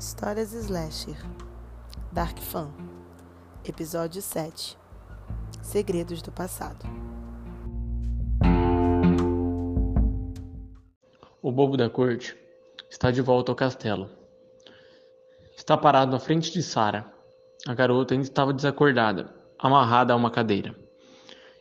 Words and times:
Histórias 0.00 0.54
Slasher 0.54 1.18
Dark 2.10 2.38
Fan 2.38 2.72
Episódio 3.68 4.22
7 4.22 4.74
Segredos 5.60 6.22
do 6.22 6.32
Passado 6.32 6.86
O 11.42 11.52
bobo 11.52 11.76
da 11.76 11.90
corte 11.90 12.34
está 12.88 13.10
de 13.10 13.20
volta 13.20 13.52
ao 13.52 13.56
castelo. 13.56 14.08
Está 15.54 15.76
parado 15.76 16.12
na 16.12 16.18
frente 16.18 16.50
de 16.50 16.62
Sara. 16.62 17.04
A 17.66 17.74
garota 17.74 18.14
ainda 18.14 18.24
estava 18.24 18.54
desacordada, 18.54 19.34
amarrada 19.58 20.14
a 20.14 20.16
uma 20.16 20.30
cadeira. 20.30 20.74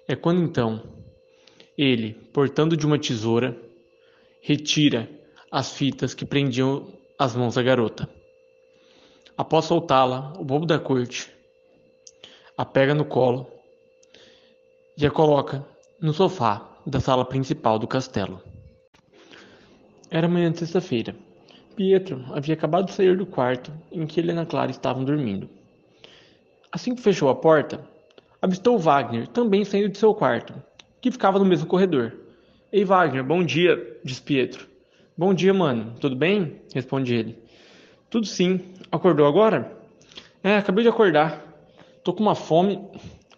É 0.07 0.15
quando 0.15 0.41
então 0.41 0.81
ele, 1.77 2.13
portando 2.33 2.77
de 2.77 2.85
uma 2.85 2.97
tesoura, 2.97 3.61
retira 4.41 5.09
as 5.51 5.73
fitas 5.73 6.13
que 6.13 6.23
prendiam 6.23 6.87
as 7.19 7.35
mãos 7.35 7.55
da 7.55 7.61
garota. 7.61 8.18
Após 9.39 9.63
soltá-la, 9.63 10.33
o 10.37 10.43
bobo 10.43 10.65
da 10.65 10.77
corte 10.77 11.31
a 12.57 12.65
pega 12.65 12.93
no 12.93 13.05
colo 13.05 13.49
e 14.97 15.05
a 15.05 15.09
coloca 15.09 15.65
no 16.01 16.11
sofá 16.11 16.69
da 16.85 16.99
sala 16.99 17.23
principal 17.23 17.79
do 17.79 17.87
castelo. 17.87 18.41
Era 20.11 20.27
manhã 20.27 20.51
de 20.51 20.59
sexta-feira. 20.59 21.15
Pietro 21.73 22.21
havia 22.33 22.53
acabado 22.53 22.87
de 22.87 22.91
sair 22.91 23.15
do 23.15 23.25
quarto 23.25 23.71
em 23.89 24.05
que 24.05 24.19
ele 24.19 24.27
e 24.27 24.31
Ana 24.31 24.45
Clara 24.45 24.71
estavam 24.71 25.05
dormindo. 25.05 25.49
Assim 26.69 26.93
que 26.93 27.01
fechou 27.01 27.29
a 27.29 27.35
porta, 27.35 27.79
avistou 28.41 28.77
Wagner 28.77 29.25
também 29.29 29.63
saindo 29.63 29.87
de 29.87 29.97
seu 29.97 30.13
quarto, 30.13 30.53
que 30.99 31.11
ficava 31.11 31.39
no 31.39 31.45
mesmo 31.45 31.65
corredor. 31.65 32.13
Ei, 32.73 32.83
Wagner, 32.83 33.23
bom 33.23 33.41
dia, 33.41 34.01
diz 34.03 34.19
Pietro. 34.19 34.67
Bom 35.17 35.33
dia, 35.33 35.53
mano. 35.53 35.95
Tudo 35.97 36.17
bem? 36.17 36.59
responde 36.73 37.15
ele. 37.15 37.48
Tudo 38.09 38.25
sim. 38.25 38.61
Acordou 38.91 39.27
agora? 39.27 39.71
É, 40.43 40.57
acabei 40.57 40.83
de 40.83 40.89
acordar. 40.89 41.43
Tô 42.03 42.11
com 42.11 42.23
uma 42.23 42.33
fome. 42.33 42.79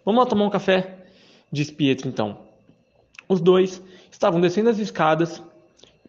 Vamos 0.04 0.24
lá 0.24 0.26
tomar 0.26 0.46
um 0.46 0.50
café? 0.50 1.04
Diz 1.50 1.70
Pietro 1.70 2.08
então. 2.08 2.38
Os 3.28 3.40
dois 3.40 3.82
estavam 4.10 4.40
descendo 4.40 4.70
as 4.70 4.78
escadas, 4.78 5.42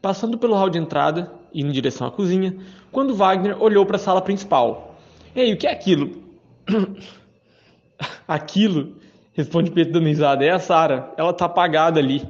passando 0.02 0.38
pelo 0.38 0.56
hall 0.56 0.70
de 0.70 0.78
entrada, 0.78 1.32
indo 1.54 1.70
em 1.70 1.74
direção 1.74 2.08
à 2.08 2.12
cozinha, 2.12 2.56
quando 2.92 3.16
Wagner 3.16 3.62
olhou 3.62 3.86
para 3.86 3.98
a 3.98 4.00
sala 4.00 4.22
principal. 4.22 4.98
Ei, 5.36 5.52
o 5.52 5.58
que 5.58 5.68
é 5.68 5.72
aquilo? 5.72 6.24
aquilo, 8.26 8.96
responde 9.34 9.72
Pietro 9.72 9.94
dando 9.94 10.08
risada, 10.08 10.46
é 10.46 10.52
a 10.52 10.60
Sara. 10.60 11.12
Ela 11.18 11.34
tá 11.34 11.46
apagada 11.46 12.00
ali. 12.00 12.26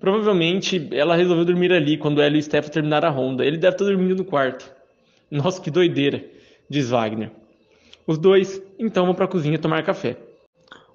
Provavelmente 0.00 0.88
ela 0.92 1.14
resolveu 1.14 1.44
dormir 1.44 1.72
ali 1.72 1.98
quando 1.98 2.22
ela 2.22 2.36
e 2.36 2.38
o 2.38 2.42
Stefan 2.42 2.70
terminaram 2.70 3.08
a 3.08 3.10
ronda. 3.10 3.44
Ele 3.44 3.58
deve 3.58 3.74
estar 3.74 3.84
dormindo 3.84 4.16
no 4.16 4.24
quarto. 4.24 4.73
Nossa, 5.30 5.60
que 5.60 5.70
doideira, 5.70 6.24
diz 6.68 6.90
Wagner. 6.90 7.32
Os 8.06 8.18
dois 8.18 8.62
então 8.78 9.06
vão 9.06 9.14
para 9.14 9.24
a 9.24 9.28
cozinha 9.28 9.58
tomar 9.58 9.82
café. 9.82 10.16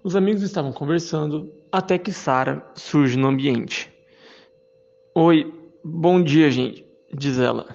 Os 0.04 0.16
amigos 0.16 0.44
estavam 0.44 0.72
conversando 0.72 1.52
até 1.72 1.98
que 1.98 2.12
Sara 2.12 2.66
surge 2.76 3.18
no 3.18 3.28
ambiente. 3.28 3.92
Oi, 5.16 5.54
bom 5.84 6.22
dia, 6.24 6.50
gente, 6.50 6.86
diz 7.14 7.40
ela. 7.40 7.66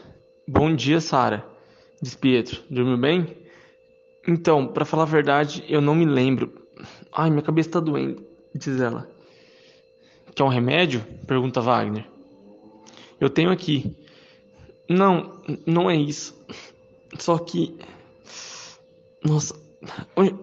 Bom 0.49 0.75
dia, 0.75 1.01
Sara, 1.01 1.45
diz 2.01 2.15
Pietro. 2.15 2.63
Dormiu 2.71 2.97
bem? 2.97 3.37
Então, 4.27 4.67
para 4.67 4.85
falar 4.85 5.03
a 5.03 5.07
verdade, 5.07 5.65
eu 5.69 5.81
não 5.81 5.95
me 5.95 6.07
lembro. 6.07 6.53
Ai, 7.13 7.29
minha 7.29 7.43
cabeça 7.43 7.69
está 7.69 7.81
doendo, 7.81 8.25
diz 8.55 8.81
ela. 8.81 9.09
Quer 10.35 10.45
um 10.45 10.49
remédio? 10.49 11.05
pergunta 11.27 11.61
Wagner. 11.61 12.07
Eu 13.21 13.29
tenho 13.29 13.51
aqui. 13.51 13.95
Não, 14.89 15.41
não 15.67 15.91
é 15.91 15.97
isso. 15.97 16.35
Só 17.19 17.39
que. 17.39 17.79
Nossa. 19.25 19.55
Onde, 20.17 20.35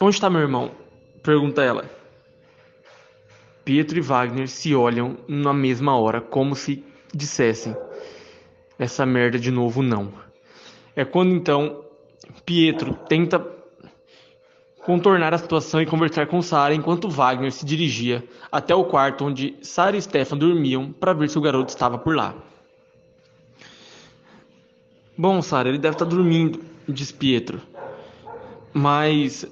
onde 0.00 0.14
está 0.14 0.28
meu 0.28 0.40
irmão? 0.40 0.70
Pergunta 1.22 1.62
ela. 1.62 1.84
Pietro 3.64 3.98
e 3.98 4.00
Wagner 4.00 4.48
se 4.48 4.74
olham 4.74 5.18
na 5.28 5.52
mesma 5.52 5.98
hora, 5.98 6.20
como 6.20 6.54
se 6.54 6.84
dissessem: 7.14 7.76
Essa 8.78 9.04
merda 9.04 9.38
de 9.38 9.50
novo 9.50 9.82
não. 9.82 10.12
É 10.96 11.04
quando 11.04 11.32
então 11.32 11.84
Pietro 12.44 12.94
tenta 13.08 13.44
contornar 14.84 15.34
a 15.34 15.38
situação 15.38 15.82
e 15.82 15.86
conversar 15.86 16.26
com 16.26 16.40
Sara 16.40 16.74
enquanto 16.74 17.10
Wagner 17.10 17.52
se 17.52 17.66
dirigia 17.66 18.24
até 18.50 18.74
o 18.74 18.84
quarto 18.84 19.24
onde 19.26 19.54
Sara 19.60 19.96
e 19.96 20.02
Stefan 20.02 20.38
dormiam 20.38 20.90
para 20.90 21.12
ver 21.12 21.28
se 21.28 21.36
o 21.36 21.42
garoto 21.42 21.68
estava 21.68 21.98
por 21.98 22.16
lá. 22.16 22.34
Bom, 25.20 25.42
Sara, 25.42 25.68
ele 25.68 25.78
deve 25.78 25.96
estar 25.96 26.04
dormindo, 26.04 26.60
diz 26.88 27.10
Pietro. 27.10 27.60
Mas 28.72 29.44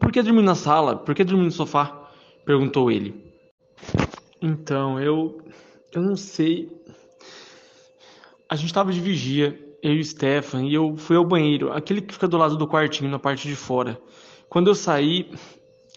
por 0.00 0.10
que 0.10 0.20
dormir 0.20 0.42
na 0.42 0.56
sala? 0.56 0.96
Por 0.96 1.14
que 1.14 1.22
dormir 1.22 1.44
no 1.44 1.52
sofá? 1.52 2.10
perguntou 2.44 2.90
ele. 2.90 3.32
Então, 4.42 4.98
eu 4.98 5.40
eu 5.92 6.02
não 6.02 6.16
sei. 6.16 6.68
A 8.48 8.56
gente 8.56 8.66
estava 8.66 8.92
de 8.92 9.00
vigia, 9.00 9.56
eu 9.80 9.94
e 9.94 10.00
o 10.00 10.04
Stefan, 10.04 10.64
e 10.64 10.74
eu 10.74 10.96
fui 10.96 11.16
ao 11.16 11.24
banheiro, 11.24 11.72
aquele 11.72 12.00
que 12.00 12.12
fica 12.12 12.26
do 12.26 12.36
lado 12.36 12.56
do 12.56 12.66
quartinho, 12.66 13.08
na 13.08 13.18
parte 13.20 13.46
de 13.46 13.54
fora. 13.54 13.96
Quando 14.48 14.66
eu 14.66 14.74
saí, 14.74 15.30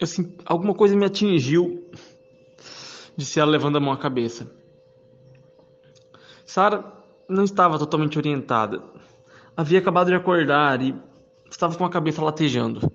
assim, 0.00 0.36
alguma 0.46 0.72
coisa 0.72 0.94
me 0.94 1.04
atingiu, 1.04 1.84
disse 3.16 3.40
ela 3.40 3.50
levando 3.50 3.74
a 3.74 3.80
mão 3.80 3.92
à 3.92 3.96
cabeça. 3.96 4.48
Sara 6.46 7.03
não 7.28 7.44
estava 7.44 7.78
totalmente 7.78 8.18
orientada. 8.18 8.82
Havia 9.56 9.78
acabado 9.78 10.08
de 10.08 10.14
acordar 10.14 10.82
e 10.82 10.94
estava 11.50 11.76
com 11.76 11.84
a 11.84 11.90
cabeça 11.90 12.22
latejando. 12.22 12.92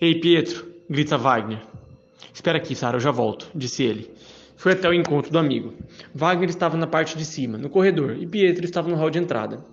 Ei, 0.00 0.20
Pietro, 0.20 0.66
grita 0.88 1.16
Wagner. 1.16 1.60
Espera 2.32 2.58
aqui, 2.58 2.74
Sara, 2.74 2.96
eu 2.96 3.00
já 3.00 3.10
volto, 3.10 3.48
disse 3.54 3.82
ele. 3.82 4.10
Foi 4.56 4.72
até 4.72 4.88
o 4.88 4.94
encontro 4.94 5.30
do 5.30 5.38
amigo. 5.38 5.74
Wagner 6.14 6.48
estava 6.48 6.76
na 6.76 6.86
parte 6.86 7.16
de 7.16 7.24
cima, 7.24 7.56
no 7.58 7.70
corredor, 7.70 8.16
e 8.18 8.26
Pietro 8.26 8.64
estava 8.64 8.88
no 8.88 8.96
hall 8.96 9.10
de 9.10 9.18
entrada. 9.18 9.64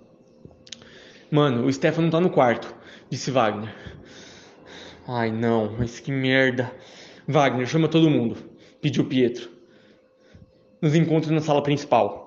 Mano, 1.30 1.66
o 1.66 1.72
Stefan 1.72 2.02
não 2.02 2.10
tá 2.10 2.20
no 2.20 2.30
quarto, 2.30 2.74
disse 3.10 3.30
Wagner. 3.30 3.74
Ai 5.06 5.30
não, 5.30 5.74
mas 5.78 6.00
que 6.00 6.12
merda. 6.12 6.72
Wagner, 7.26 7.66
chama 7.66 7.88
todo 7.88 8.08
mundo, 8.08 8.36
pediu 8.80 9.04
Pietro. 9.04 9.50
Nos 10.80 10.94
encontre 10.94 11.34
na 11.34 11.40
sala 11.40 11.62
principal. 11.62 12.23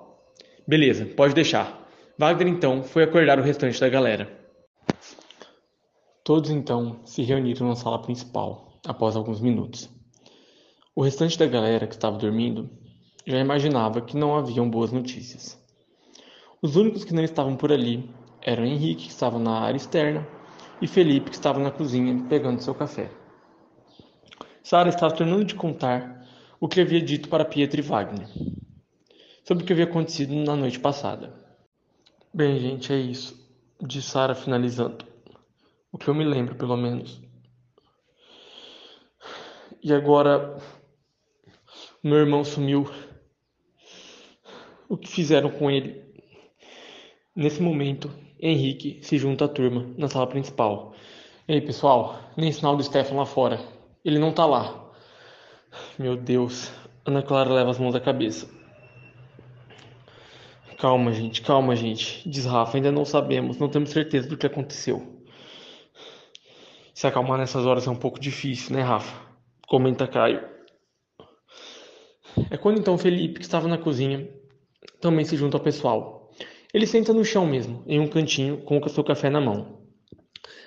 Beleza, 0.68 1.06
pode 1.06 1.32
deixar. 1.32 1.88
Wagner 2.18 2.52
então 2.52 2.82
foi 2.82 3.02
acordar 3.02 3.38
o 3.38 3.42
restante 3.42 3.80
da 3.80 3.88
galera. 3.88 4.30
Todos 6.22 6.50
então 6.50 7.00
se 7.06 7.22
reuniram 7.22 7.66
na 7.66 7.74
sala 7.74 8.02
principal, 8.02 8.78
após 8.86 9.16
alguns 9.16 9.40
minutos. 9.40 9.88
O 10.94 11.02
restante 11.02 11.38
da 11.38 11.46
galera 11.46 11.86
que 11.86 11.94
estava 11.94 12.18
dormindo 12.18 12.68
já 13.26 13.38
imaginava 13.38 14.02
que 14.02 14.14
não 14.14 14.36
haviam 14.36 14.68
boas 14.68 14.92
notícias. 14.92 15.58
Os 16.60 16.76
únicos 16.76 17.02
que 17.02 17.14
não 17.14 17.24
estavam 17.24 17.56
por 17.56 17.72
ali 17.72 18.10
eram 18.42 18.66
Henrique, 18.66 19.04
que 19.04 19.10
estava 19.10 19.38
na 19.38 19.60
área 19.60 19.78
externa, 19.78 20.28
e 20.82 20.86
Felipe, 20.86 21.30
que 21.30 21.36
estava 21.36 21.58
na 21.58 21.70
cozinha 21.70 22.26
pegando 22.28 22.60
seu 22.60 22.74
café. 22.74 23.10
Sara 24.62 24.90
estava 24.90 25.14
terminando 25.14 25.46
de 25.46 25.54
contar 25.54 26.28
o 26.60 26.68
que 26.68 26.78
havia 26.78 27.00
dito 27.00 27.30
para 27.30 27.42
Pietro 27.42 27.80
e 27.80 27.82
Wagner 27.82 28.28
sobre 29.48 29.64
o 29.64 29.66
que 29.66 29.72
havia 29.72 29.86
acontecido 29.86 30.34
na 30.34 30.54
noite 30.54 30.78
passada. 30.78 31.32
Bem, 32.34 32.60
gente, 32.60 32.92
é 32.92 32.98
isso, 32.98 33.34
disse 33.80 34.10
Sara 34.10 34.34
finalizando. 34.34 35.06
O 35.90 35.96
que 35.96 36.06
eu 36.06 36.14
me 36.14 36.22
lembro, 36.22 36.54
pelo 36.54 36.76
menos. 36.76 37.18
E 39.82 39.90
agora 39.90 40.58
meu 42.04 42.18
irmão 42.18 42.44
sumiu. 42.44 42.90
O 44.86 44.98
que 44.98 45.08
fizeram 45.08 45.50
com 45.50 45.70
ele? 45.70 46.04
Nesse 47.34 47.62
momento, 47.62 48.12
Henrique 48.38 49.00
se 49.02 49.16
junta 49.16 49.46
à 49.46 49.48
turma 49.48 49.88
na 49.96 50.08
sala 50.08 50.26
principal. 50.26 50.94
Ei, 51.48 51.62
pessoal, 51.62 52.20
nem 52.36 52.52
sinal 52.52 52.76
do 52.76 52.82
Stefan 52.82 53.14
lá 53.14 53.24
fora. 53.24 53.58
Ele 54.04 54.18
não 54.18 54.30
tá 54.30 54.44
lá. 54.44 54.92
Meu 55.98 56.18
Deus. 56.18 56.70
Ana 57.02 57.22
Clara 57.22 57.50
leva 57.50 57.70
as 57.70 57.78
mãos 57.78 57.94
à 57.94 58.00
cabeça. 58.00 58.57
Calma, 60.78 61.12
gente, 61.12 61.42
calma, 61.42 61.74
gente. 61.74 62.22
Diz 62.28 62.44
Rafa, 62.44 62.76
ainda 62.76 62.92
não 62.92 63.04
sabemos, 63.04 63.58
não 63.58 63.68
temos 63.68 63.90
certeza 63.90 64.28
do 64.28 64.36
que 64.36 64.46
aconteceu. 64.46 65.24
Se 66.94 67.04
acalmar 67.04 67.36
nessas 67.36 67.66
horas 67.66 67.84
é 67.88 67.90
um 67.90 67.96
pouco 67.96 68.20
difícil, 68.20 68.76
né, 68.76 68.82
Rafa? 68.82 69.12
Comenta 69.66 70.06
Caio. 70.06 70.40
É 72.48 72.56
quando 72.56 72.78
então 72.78 72.96
Felipe, 72.96 73.40
que 73.40 73.44
estava 73.44 73.66
na 73.66 73.76
cozinha, 73.76 74.28
também 75.00 75.24
se 75.24 75.36
junta 75.36 75.56
ao 75.56 75.62
pessoal. 75.62 76.30
Ele 76.72 76.86
senta 76.86 77.12
no 77.12 77.24
chão 77.24 77.44
mesmo, 77.44 77.82
em 77.84 77.98
um 77.98 78.06
cantinho, 78.06 78.58
com 78.58 78.78
o 78.78 78.88
seu 78.88 79.02
café 79.02 79.28
na 79.28 79.40
mão. 79.40 79.82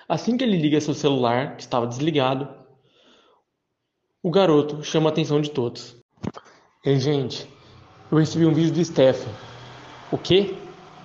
Assim 0.10 0.36
que 0.36 0.44
ele 0.44 0.57
liga 0.57 0.81
seu 0.81 0.94
celular, 0.94 1.56
que 1.56 1.62
estava 1.62 1.88
desligado, 1.88 2.50
o 4.22 4.30
garoto 4.30 4.84
chama 4.84 5.10
a 5.10 5.14
atenção 5.14 5.40
de 5.40 5.52
todos. 5.52 5.96
Ei, 6.86 7.00
gente, 7.00 7.48
eu 8.12 8.18
recebi 8.18 8.46
um 8.46 8.54
vídeo 8.54 8.74
do 8.74 8.84
Stefan 8.84 9.50
o 10.12 10.18
quê? 10.18 10.56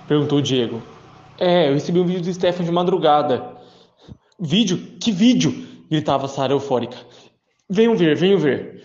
perguntou 0.09 0.41
Diego. 0.41 0.83
É, 1.39 1.69
eu 1.69 1.75
recebi 1.75 2.01
um 2.01 2.07
vídeo 2.07 2.23
do 2.23 2.33
Stefan 2.33 2.65
de 2.65 2.73
madrugada. 2.73 3.57
Vídeo? 4.39 4.79
Que 5.01 5.13
vídeo? 5.13 5.67
gritava 5.91 6.29
Sara 6.29 6.53
eufórica. 6.53 6.97
Venham 7.69 7.97
ver, 7.97 8.17
venham 8.17 8.39
ver. 8.39 8.83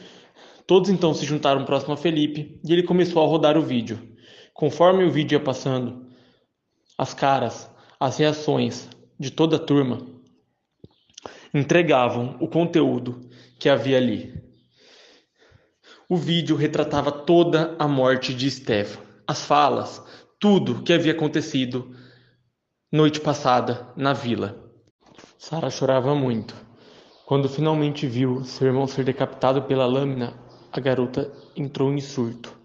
Todos 0.67 0.89
então 0.89 1.13
se 1.13 1.25
juntaram 1.25 1.65
próximo 1.65 1.93
a 1.93 1.97
Felipe 1.97 2.59
e 2.63 2.71
ele 2.71 2.83
começou 2.83 3.23
a 3.23 3.27
rodar 3.27 3.57
o 3.57 3.61
vídeo. 3.61 3.99
Conforme 4.53 5.03
o 5.03 5.11
vídeo 5.11 5.35
ia 5.35 5.43
passando, 5.43 6.07
as 6.97 7.13
caras, 7.13 7.69
as 7.99 8.17
reações 8.17 8.87
de 9.19 9.31
toda 9.31 9.55
a 9.55 9.59
turma 9.59 9.99
entregavam 11.53 12.37
o 12.39 12.47
conteúdo 12.47 13.29
que 13.59 13.69
havia 13.69 13.97
ali. 13.97 14.41
O 16.07 16.15
vídeo 16.15 16.55
retratava 16.55 17.11
toda 17.11 17.75
a 17.79 17.87
morte 17.87 18.33
de 18.33 18.49
Stefan, 18.49 19.01
as 19.27 19.45
falas, 19.45 20.01
tudo 20.39 20.81
que 20.83 20.93
havia 20.93 21.11
acontecido 21.11 21.95
noite 22.91 23.21
passada 23.21 23.87
na 23.95 24.13
vila. 24.13 24.69
Sara 25.37 25.69
chorava 25.69 26.13
muito. 26.13 26.55
Quando 27.25 27.47
finalmente 27.47 28.05
viu 28.05 28.43
seu 28.43 28.67
irmão 28.67 28.85
ser 28.85 29.05
decapitado 29.05 29.61
pela 29.63 29.85
lâmina, 29.85 30.33
a 30.71 30.79
garota 30.79 31.31
entrou 31.55 31.91
em 31.93 32.01
surto. 32.01 32.59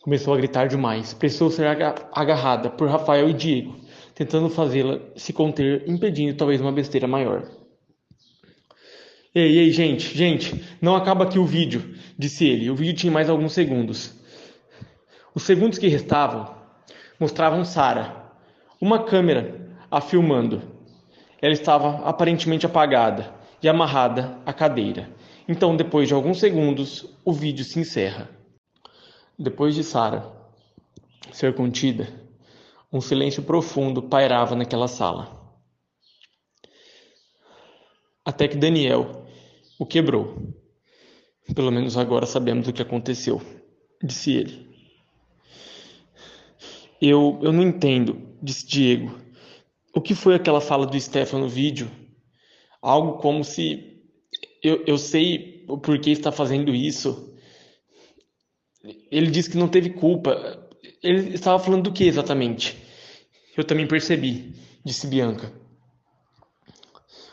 Começou 0.00 0.34
a 0.34 0.36
gritar 0.36 0.68
demais. 0.68 1.14
Precisou 1.14 1.50
ser 1.50 1.66
agarrada 2.12 2.70
por 2.70 2.88
Rafael 2.88 3.28
e 3.28 3.32
Diego, 3.32 3.74
tentando 4.14 4.48
fazê-la 4.48 5.00
se 5.16 5.32
conter, 5.32 5.88
impedindo 5.88 6.36
talvez 6.36 6.60
uma 6.60 6.70
besteira 6.70 7.08
maior. 7.08 7.50
Ei, 9.34 9.58
ei, 9.58 9.72
gente, 9.72 10.16
gente, 10.16 10.62
não 10.80 10.94
acaba 10.94 11.24
aqui 11.24 11.38
o 11.40 11.44
vídeo, 11.44 11.96
disse 12.16 12.46
ele. 12.46 12.70
O 12.70 12.76
vídeo 12.76 12.94
tinha 12.94 13.12
mais 13.12 13.28
alguns 13.28 13.52
segundos. 13.52 14.14
Os 15.34 15.42
segundos 15.42 15.78
que 15.78 15.88
restavam 15.88 16.54
mostravam 17.18 17.64
Sara, 17.64 18.30
uma 18.80 19.02
câmera 19.02 19.76
a 19.90 20.00
filmando. 20.00 20.62
Ela 21.42 21.52
estava 21.52 22.08
aparentemente 22.08 22.66
apagada 22.66 23.34
e 23.60 23.68
amarrada 23.68 24.38
à 24.46 24.52
cadeira. 24.52 25.10
Então, 25.48 25.76
depois 25.76 26.06
de 26.06 26.14
alguns 26.14 26.38
segundos, 26.38 27.12
o 27.24 27.32
vídeo 27.32 27.64
se 27.64 27.80
encerra. 27.80 28.30
Depois 29.36 29.74
de 29.74 29.82
Sara 29.82 30.32
ser 31.32 31.52
contida, 31.54 32.08
um 32.92 33.00
silêncio 33.00 33.42
profundo 33.42 34.02
pairava 34.02 34.54
naquela 34.54 34.86
sala. 34.86 35.52
Até 38.24 38.46
que 38.46 38.56
Daniel 38.56 39.26
o 39.78 39.84
quebrou. 39.84 40.54
Pelo 41.54 41.72
menos 41.72 41.96
agora 41.96 42.24
sabemos 42.24 42.68
o 42.68 42.72
que 42.72 42.80
aconteceu, 42.80 43.42
disse 44.02 44.32
ele. 44.32 44.73
Eu, 47.06 47.38
eu 47.42 47.52
não 47.52 47.62
entendo, 47.62 48.34
disse 48.42 48.66
Diego. 48.66 49.14
O 49.94 50.00
que 50.00 50.14
foi 50.14 50.34
aquela 50.34 50.58
fala 50.58 50.86
do 50.86 50.98
Stefano 50.98 51.44
no 51.44 51.50
vídeo? 51.50 51.90
Algo 52.80 53.18
como 53.18 53.44
se 53.44 54.02
eu, 54.62 54.82
eu 54.86 54.96
sei 54.96 55.66
o 55.68 55.76
porquê 55.76 56.12
está 56.12 56.32
fazendo 56.32 56.74
isso. 56.74 57.36
Ele 59.10 59.30
disse 59.30 59.50
que 59.50 59.58
não 59.58 59.68
teve 59.68 59.90
culpa. 59.90 60.66
Ele 61.02 61.34
estava 61.34 61.62
falando 61.62 61.82
do 61.82 61.92
que 61.92 62.04
exatamente? 62.04 62.82
Eu 63.54 63.64
também 63.64 63.86
percebi, 63.86 64.54
disse 64.82 65.06
Bianca. 65.06 65.52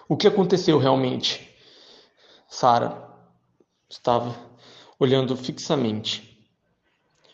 O 0.09 0.17
que 0.17 0.27
aconteceu 0.27 0.77
realmente? 0.79 1.49
Sara 2.49 3.09
estava 3.89 4.35
olhando 4.99 5.37
fixamente, 5.37 6.45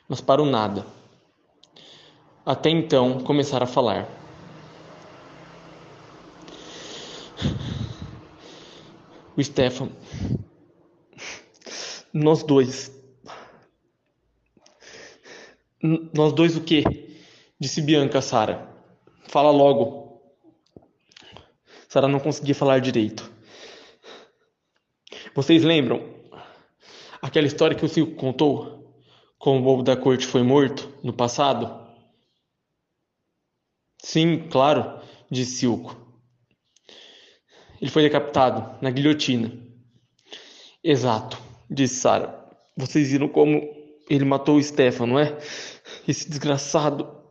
mas 0.08 0.22
para 0.22 0.40
o 0.40 0.46
nada. 0.46 0.97
Até 2.48 2.70
então 2.70 3.20
começar 3.26 3.62
a 3.62 3.66
falar. 3.66 4.08
O 9.36 9.44
Stefan, 9.44 9.90
nós 12.14 12.44
dois. 12.44 12.90
Nós 15.84 16.32
dois 16.32 16.56
o 16.56 16.62
quê? 16.62 16.86
Disse 17.60 17.82
Bianca 17.82 18.20
a 18.20 18.22
Sara. 18.22 18.66
Fala 19.28 19.52
logo. 19.52 20.22
Sara 21.90 22.08
não 22.08 22.22
conseguia 22.22 22.56
falar 22.56 22.80
direito. 22.80 23.30
Vocês 25.36 25.66
lembram 25.66 26.02
aquela 27.22 27.46
história 27.46 27.76
que 27.76 27.84
o 27.84 27.90
Silco 27.90 28.16
contou? 28.16 28.90
Como 29.38 29.60
o 29.60 29.64
bobo 29.64 29.84
da 29.84 29.98
corte 29.98 30.26
foi 30.26 30.44
morto 30.44 30.90
no 31.04 31.12
passado? 31.12 31.87
Sim, 34.08 34.48
claro, 34.50 35.02
disse 35.30 35.58
Silco. 35.58 35.94
Ele 37.82 37.92
foi 37.92 38.04
decapitado 38.04 38.82
na 38.82 38.90
guilhotina. 38.90 39.52
Exato, 40.82 41.38
disse 41.70 41.96
Sara. 41.96 42.42
Vocês 42.78 43.12
viram 43.12 43.28
como 43.28 43.62
ele 44.10 44.24
matou 44.24 44.56
o 44.56 44.64
Stefan, 44.64 45.08
não 45.08 45.20
é? 45.20 45.38
Esse 46.08 46.30
desgraçado. 46.30 47.22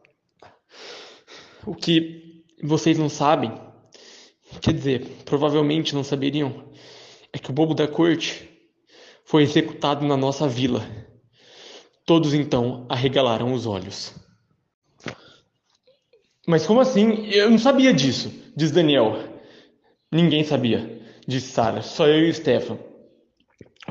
O 1.66 1.74
que 1.74 2.44
vocês 2.62 2.98
não 2.98 3.08
sabem, 3.08 3.58
quer 4.60 4.74
dizer, 4.74 5.00
provavelmente 5.24 5.94
não 5.94 6.04
saberiam, 6.04 6.70
é 7.32 7.38
que 7.38 7.48
o 7.48 7.54
bobo 7.54 7.72
da 7.72 7.88
corte 7.88 8.50
foi 9.24 9.44
executado 9.44 10.06
na 10.06 10.14
nossa 10.14 10.46
vila. 10.46 10.86
Todos 12.04 12.34
então 12.34 12.84
arregalaram 12.90 13.54
os 13.54 13.64
olhos. 13.64 14.25
Mas 16.46 16.66
como 16.66 16.80
assim? 16.80 17.26
Eu 17.26 17.50
não 17.50 17.58
sabia 17.58 17.92
disso, 17.92 18.32
diz 18.54 18.70
Daniel. 18.70 19.18
Ninguém 20.12 20.44
sabia, 20.44 21.00
disse 21.26 21.48
Sara, 21.48 21.82
só 21.82 22.06
eu 22.06 22.28
e 22.28 22.32
Stefan. 22.32 22.78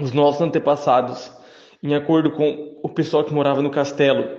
Os 0.01 0.11
nossos 0.11 0.41
antepassados, 0.41 1.31
em 1.83 1.93
acordo 1.93 2.31
com 2.31 2.79
o 2.81 2.89
pessoal 2.89 3.23
que 3.23 3.33
morava 3.33 3.61
no 3.61 3.69
castelo, 3.69 4.37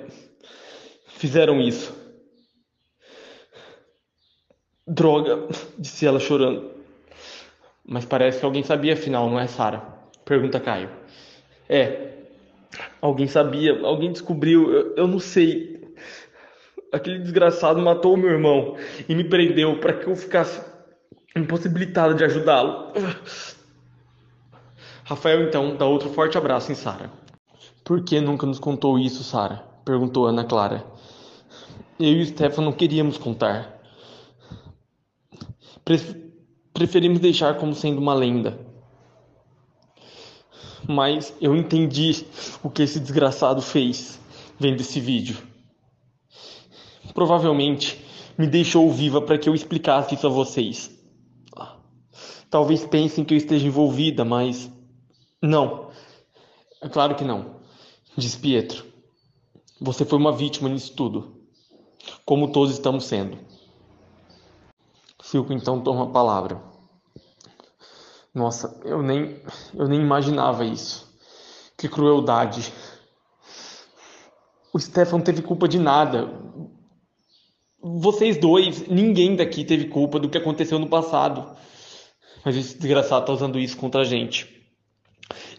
fizeram 1.08 1.60
isso. 1.60 1.94
Droga, 4.86 5.48
disse 5.78 6.06
ela 6.06 6.18
chorando. 6.18 6.70
Mas 7.84 8.04
parece 8.04 8.40
que 8.40 8.44
alguém 8.44 8.62
sabia 8.62 8.94
afinal, 8.94 9.28
não 9.28 9.38
é, 9.38 9.46
Sara? 9.46 9.82
Pergunta 10.24 10.58
Caio. 10.58 10.90
É, 11.68 12.14
alguém 13.00 13.26
sabia, 13.26 13.80
alguém 13.82 14.12
descobriu, 14.12 14.72
eu, 14.72 14.96
eu 14.96 15.06
não 15.06 15.18
sei. 15.18 15.75
Aquele 16.96 17.18
desgraçado 17.18 17.78
matou 17.82 18.14
o 18.14 18.16
meu 18.16 18.30
irmão 18.30 18.74
e 19.06 19.14
me 19.14 19.22
prendeu 19.22 19.78
para 19.78 19.92
que 19.92 20.06
eu 20.06 20.16
ficasse 20.16 20.62
impossibilitado 21.36 22.14
de 22.14 22.24
ajudá-lo. 22.24 22.90
Rafael 25.04 25.42
então 25.42 25.76
dá 25.76 25.84
outro 25.84 26.08
forte 26.08 26.38
abraço 26.38 26.72
em 26.72 26.74
Sara. 26.74 27.10
Por 27.84 28.02
que 28.02 28.18
nunca 28.18 28.46
nos 28.46 28.58
contou 28.58 28.98
isso, 28.98 29.22
Sara? 29.22 29.62
perguntou 29.84 30.26
Ana 30.26 30.42
Clara. 30.42 30.86
Eu 32.00 32.12
e 32.12 32.22
o 32.22 32.26
Stefan 32.26 32.62
não 32.62 32.72
queríamos 32.72 33.18
contar. 33.18 33.78
Preferimos 36.72 37.20
deixar 37.20 37.58
como 37.58 37.74
sendo 37.74 38.00
uma 38.00 38.14
lenda. 38.14 38.58
Mas 40.88 41.36
eu 41.42 41.54
entendi 41.54 42.24
o 42.62 42.70
que 42.70 42.82
esse 42.82 42.98
desgraçado 42.98 43.60
fez 43.60 44.18
vendo 44.58 44.80
esse 44.80 44.98
vídeo. 44.98 45.55
Provavelmente 47.16 48.04
me 48.36 48.46
deixou 48.46 48.92
viva 48.92 49.22
para 49.22 49.38
que 49.38 49.48
eu 49.48 49.54
explicasse 49.54 50.14
isso 50.14 50.26
a 50.26 50.30
vocês. 50.30 50.94
Talvez 52.50 52.84
pensem 52.84 53.24
que 53.24 53.32
eu 53.32 53.38
esteja 53.38 53.66
envolvida, 53.66 54.22
mas 54.22 54.70
não. 55.40 55.88
É 56.82 56.90
claro 56.90 57.14
que 57.14 57.24
não, 57.24 57.56
diz 58.14 58.36
Pietro. 58.36 58.84
Você 59.80 60.04
foi 60.04 60.18
uma 60.18 60.30
vítima 60.30 60.68
nisso 60.68 60.94
tudo, 60.94 61.40
como 62.26 62.52
todos 62.52 62.74
estamos 62.74 63.06
sendo. 63.06 63.38
Silco 65.22 65.54
então 65.54 65.80
toma 65.80 66.04
a 66.04 66.10
palavra. 66.10 66.62
Nossa, 68.34 68.78
eu 68.84 69.02
nem, 69.02 69.40
eu 69.72 69.88
nem 69.88 70.02
imaginava 70.02 70.66
isso. 70.66 71.10
Que 71.78 71.88
crueldade. 71.88 72.70
O 74.70 74.78
Stefan 74.78 75.20
teve 75.20 75.40
culpa 75.40 75.66
de 75.66 75.78
nada. 75.78 76.44
Vocês 77.98 78.36
dois, 78.36 78.88
ninguém 78.88 79.36
daqui 79.36 79.64
teve 79.64 79.86
culpa 79.86 80.18
do 80.18 80.28
que 80.28 80.38
aconteceu 80.38 80.78
no 80.78 80.88
passado. 80.88 81.56
Mas 82.44 82.56
esse 82.56 82.76
desgraçado 82.76 83.26
tá 83.26 83.32
usando 83.32 83.58
isso 83.58 83.76
contra 83.76 84.00
a 84.00 84.04
gente. 84.04 84.48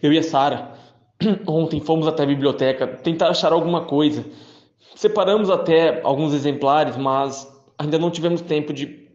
Eu 0.02 0.12
e 0.12 0.18
a 0.18 0.22
Sara, 0.22 0.74
ontem 1.46 1.80
fomos 1.80 2.06
até 2.06 2.22
a 2.22 2.26
biblioteca 2.26 2.86
tentar 2.86 3.28
achar 3.28 3.52
alguma 3.52 3.84
coisa. 3.84 4.24
Separamos 4.94 5.50
até 5.50 6.02
alguns 6.02 6.34
exemplares, 6.34 6.96
mas 6.96 7.46
ainda 7.78 7.98
não 7.98 8.10
tivemos 8.10 8.40
tempo 8.40 8.72
de 8.72 9.08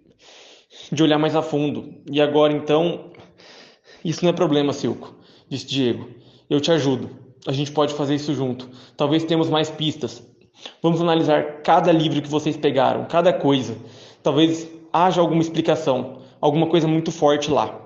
de 0.91 1.03
olhar 1.03 1.17
mais 1.17 1.35
a 1.35 1.41
fundo. 1.41 1.95
E 2.09 2.21
agora 2.21 2.53
então, 2.53 3.11
isso 4.03 4.23
não 4.23 4.31
é 4.31 4.33
problema, 4.33 4.73
Silco, 4.73 5.15
disse 5.49 5.65
Diego. 5.65 6.09
Eu 6.49 6.59
te 6.59 6.71
ajudo. 6.71 7.09
A 7.47 7.51
gente 7.51 7.71
pode 7.71 7.93
fazer 7.93 8.15
isso 8.15 8.33
junto. 8.33 8.69
Talvez 8.95 9.23
temos 9.23 9.49
mais 9.49 9.69
pistas. 9.69 10.23
Vamos 10.81 11.01
analisar 11.01 11.61
cada 11.61 11.91
livro 11.91 12.21
que 12.21 12.29
vocês 12.29 12.55
pegaram, 12.55 13.05
cada 13.05 13.33
coisa. 13.33 13.77
Talvez 14.21 14.69
haja 14.91 15.21
alguma 15.21 15.41
explicação, 15.41 16.19
alguma 16.39 16.67
coisa 16.67 16.87
muito 16.87 17.11
forte 17.11 17.49
lá. 17.49 17.79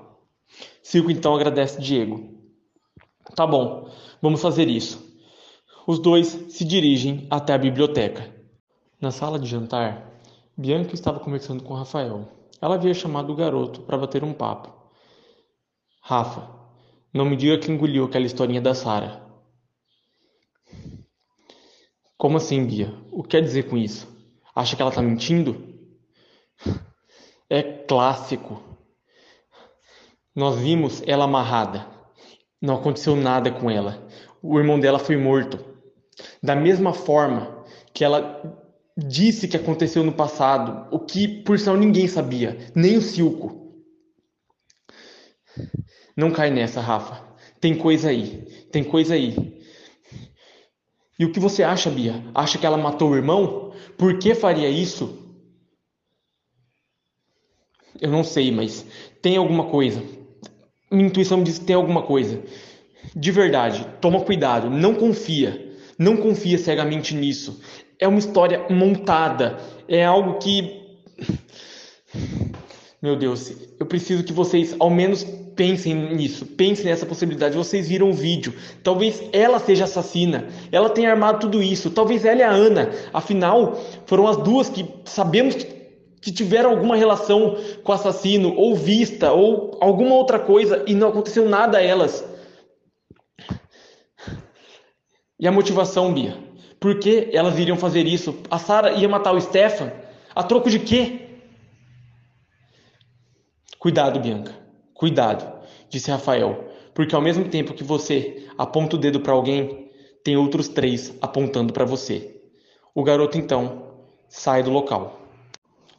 Silco 0.82 1.12
então 1.12 1.36
agradece 1.36 1.82
Diego. 1.82 2.38
Tá 3.36 3.46
bom, 3.46 3.90
vamos 4.22 4.42
fazer 4.42 4.68
isso. 4.68 5.06
Os 5.86 6.00
dois 6.00 6.28
se 6.50 6.66
dirigem 6.66 7.28
até 7.30 7.54
a 7.54 7.58
biblioteca. 7.58 8.34
Na 9.00 9.12
sala 9.12 9.40
de 9.40 9.48
jantar, 9.48 10.12
Bianca 10.58 10.94
estava 10.94 11.20
conversando 11.20 11.64
com 11.64 11.74
Rafael. 11.74 12.28
Ela 12.62 12.76
havia 12.76 12.94
chamado 12.94 13.32
o 13.32 13.36
garoto 13.36 13.82
para 13.82 13.98
bater 13.98 14.24
um 14.24 14.34
papo. 14.34 14.74
Rafa, 16.02 16.50
não 17.14 17.26
me 17.26 17.36
diga 17.36 17.58
que 17.58 17.72
engoliu 17.72 18.06
aquela 18.06 18.26
historinha 18.26 18.62
da 18.62 18.74
Sara. 18.74 19.26
Como 22.18 22.38
assim, 22.38 22.66
Bia? 22.66 22.94
O 23.12 23.22
que 23.22 23.30
quer 23.30 23.42
dizer 23.42 23.70
com 23.70 23.78
isso? 23.78 24.08
Acha 24.56 24.76
que 24.76 24.82
ela 24.82 24.90
está 24.90 25.02
mentindo? 25.02 25.76
É 27.50 27.62
clássico. 27.62 28.62
Nós 30.36 30.60
vimos 30.60 31.04
ela 31.06 31.26
amarrada. 31.26 31.88
Não 32.62 32.76
aconteceu 32.76 33.16
nada 33.16 33.52
com 33.52 33.70
ela. 33.70 34.08
O 34.42 34.58
irmão 34.58 34.80
dela 34.80 34.98
foi 34.98 35.16
morto. 35.16 35.64
Da 36.42 36.56
mesma 36.56 36.94
forma 36.94 37.64
que 37.94 38.04
ela 38.04 38.42
disse 38.98 39.48
que 39.48 39.58
aconteceu 39.58 40.04
no 40.04 40.12
passado, 40.12 40.88
o 40.92 41.00
que 41.00 41.28
por 41.44 41.60
sinal 41.60 41.78
ninguém 41.78 42.08
sabia, 42.08 42.58
nem 42.74 42.98
o 42.98 43.02
Silco. 43.02 43.76
Não 46.16 46.32
cai 46.32 46.50
nessa, 46.50 46.82
Rafa. 46.82 47.24
Tem 47.62 47.78
coisa 47.78 48.10
aí. 48.10 48.42
Tem 48.72 48.84
coisa 48.84 49.14
aí. 49.14 49.57
E 51.20 51.26
o 51.26 51.32
que 51.32 51.40
você 51.40 51.64
acha, 51.64 51.90
Bia? 51.90 52.24
Acha 52.34 52.58
que 52.58 52.66
ela 52.66 52.78
matou 52.78 53.12
o 53.12 53.16
irmão? 53.16 53.74
Por 53.98 54.20
que 54.20 54.36
faria 54.36 54.70
isso? 54.70 55.18
Eu 58.00 58.12
não 58.12 58.24
sei, 58.24 58.52
mas 58.52 58.86
tem 59.22 59.38
alguma 59.38 59.66
coisa. 59.66 60.04
Minha 60.92 61.08
intuição 61.08 61.40
me 61.40 61.44
diz 61.44 61.58
que 61.58 61.66
tem 61.66 61.76
alguma 61.76 62.04
coisa. 62.04 62.42
De 63.16 63.32
verdade, 63.32 63.86
toma 64.00 64.22
cuidado, 64.22 64.70
não 64.70 64.94
confia. 64.94 65.76
Não 65.98 66.18
confia 66.18 66.58
cegamente 66.60 67.16
nisso. 67.16 67.60
É 68.00 68.08
uma 68.08 68.20
história 68.20 68.68
montada. 68.70 69.58
É 69.88 70.06
algo 70.06 70.38
que. 70.38 70.86
Meu 73.02 73.16
Deus, 73.16 73.52
eu 73.80 73.86
preciso 73.86 74.24
que 74.24 74.34
vocês 74.34 74.76
ao 74.80 74.90
menos 74.90 75.26
pensem 75.58 75.94
nisso, 76.16 76.46
pensem 76.46 76.86
nessa 76.86 77.06
possibilidade. 77.06 77.58
Vocês 77.58 77.90
viram 77.90 78.12
o 78.12 78.14
vídeo. 78.14 78.54
Talvez 78.84 79.22
ela 79.34 79.60
seja 79.60 79.84
assassina. 79.84 80.48
Ela 80.72 80.90
tenha 80.90 81.10
armado 81.10 81.40
tudo 81.40 81.62
isso. 81.62 81.90
Talvez 81.90 82.24
ela 82.24 82.40
e 82.40 82.44
a 82.44 82.52
Ana. 82.52 82.92
Afinal, 83.12 83.78
foram 84.06 84.28
as 84.28 84.38
duas 84.38 84.70
que 84.70 84.88
sabemos 85.04 85.56
que 86.22 86.32
tiveram 86.32 86.70
alguma 86.70 86.96
relação 86.96 87.58
com 87.84 87.92
o 87.92 87.96
assassino, 87.96 88.54
ou 88.56 88.76
vista, 88.76 89.32
ou 89.32 89.78
alguma 89.82 90.16
outra 90.16 90.40
coisa, 90.40 90.84
e 90.88 90.94
não 90.94 91.10
aconteceu 91.10 91.48
nada 91.50 91.80
a 91.80 91.82
elas. 91.82 92.24
E 95.40 95.48
a 95.48 95.52
motivação, 95.52 96.14
Bia? 96.14 96.38
Por 96.80 97.00
que 97.00 97.30
elas 97.34 97.58
iriam 97.58 97.78
fazer 97.78 98.06
isso? 98.06 98.38
A 98.50 98.60
Sara 98.60 98.92
ia 98.92 99.10
matar 99.10 99.34
o 99.34 99.42
Stefan? 99.42 99.92
A 100.36 100.44
troco 100.44 100.70
de 100.70 100.80
quê? 100.80 101.22
Cuidado, 103.80 104.20
Bianca. 104.20 104.67
Cuidado, 104.98 105.63
disse 105.89 106.10
Rafael, 106.10 106.72
porque 106.96 107.13
ao 107.13 107.22
mesmo 107.22 107.48
tempo 107.48 107.75
que 107.75 107.84
você 107.84 108.48
aponta 108.58 108.96
o 108.96 109.00
dedo 109.00 109.20
para 109.20 109.32
alguém, 109.32 109.92
tem 110.24 110.36
outros 110.36 110.68
três 110.68 111.16
apontando 111.22 111.72
para 111.72 111.86
você. 111.86 112.42
O 112.96 113.04
garoto 113.04 113.38
então 113.38 113.94
sai 114.27 114.63
do 114.63 114.72
local. 114.72 115.22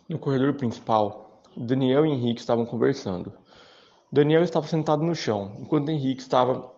No 0.08 0.18
corredor 0.18 0.54
principal, 0.54 1.44
Daniel 1.56 2.04
e 2.04 2.10
Henrique 2.10 2.40
estavam 2.40 2.66
conversando. 2.66 3.32
Daniel 4.10 4.42
estava 4.42 4.66
sentado 4.66 5.04
no 5.04 5.14
chão, 5.14 5.56
enquanto 5.60 5.90
Henrique 5.90 6.20
estava 6.20 6.68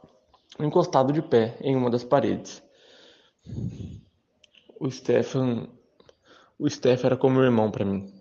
encostado 0.58 1.14
de 1.14 1.22
pé 1.22 1.56
em 1.62 1.74
uma 1.74 1.88
das 1.88 2.04
paredes. 2.04 2.62
O 4.78 4.90
Stefan. 4.90 5.68
O 6.58 6.68
Stefan 6.68 7.06
era 7.06 7.16
como 7.16 7.36
meu 7.36 7.44
irmão 7.44 7.70
para 7.70 7.86
mim, 7.86 8.12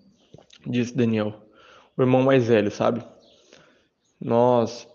disse 0.65 0.95
Daniel. 0.95 1.33
O 1.97 2.01
irmão 2.01 2.23
mais 2.23 2.47
velho, 2.47 2.71
sabe? 2.71 3.03
Nós, 4.19 4.87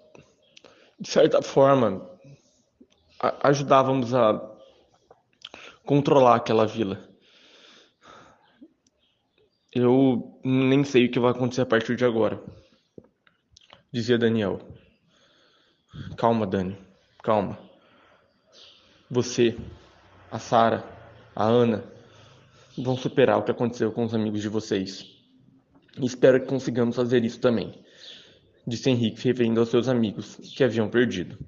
de 1.00 1.08
certa 1.08 1.40
forma, 1.40 2.08
ajudávamos 3.42 4.14
a 4.14 4.54
controlar 5.84 6.36
aquela 6.36 6.66
vila. 6.66 7.08
Eu 9.72 10.40
nem 10.44 10.84
sei 10.84 11.06
o 11.06 11.10
que 11.10 11.18
vai 11.18 11.30
acontecer 11.30 11.62
a 11.62 11.66
partir 11.66 11.96
de 11.96 12.04
agora, 12.04 12.42
dizia 13.92 14.18
Daniel. 14.18 14.60
Calma, 16.16 16.46
Dani, 16.46 16.76
calma. 17.22 17.58
Você, 19.10 19.56
a 20.30 20.38
Sara, 20.38 20.84
a 21.34 21.44
Ana 21.44 21.84
vão 22.76 22.96
superar 22.96 23.38
o 23.38 23.42
que 23.42 23.50
aconteceu 23.50 23.92
com 23.92 24.04
os 24.04 24.14
amigos 24.14 24.40
de 24.42 24.48
vocês. 24.48 25.06
Espero 26.00 26.40
que 26.40 26.46
consigamos 26.46 26.96
fazer 26.96 27.24
isso 27.24 27.40
também, 27.40 27.83
disse 28.66 28.90
Henrique, 28.90 29.22
referindo 29.24 29.60
aos 29.60 29.68
seus 29.68 29.88
amigos 29.88 30.36
que 30.36 30.64
haviam 30.64 30.88
perdido. 30.88 31.38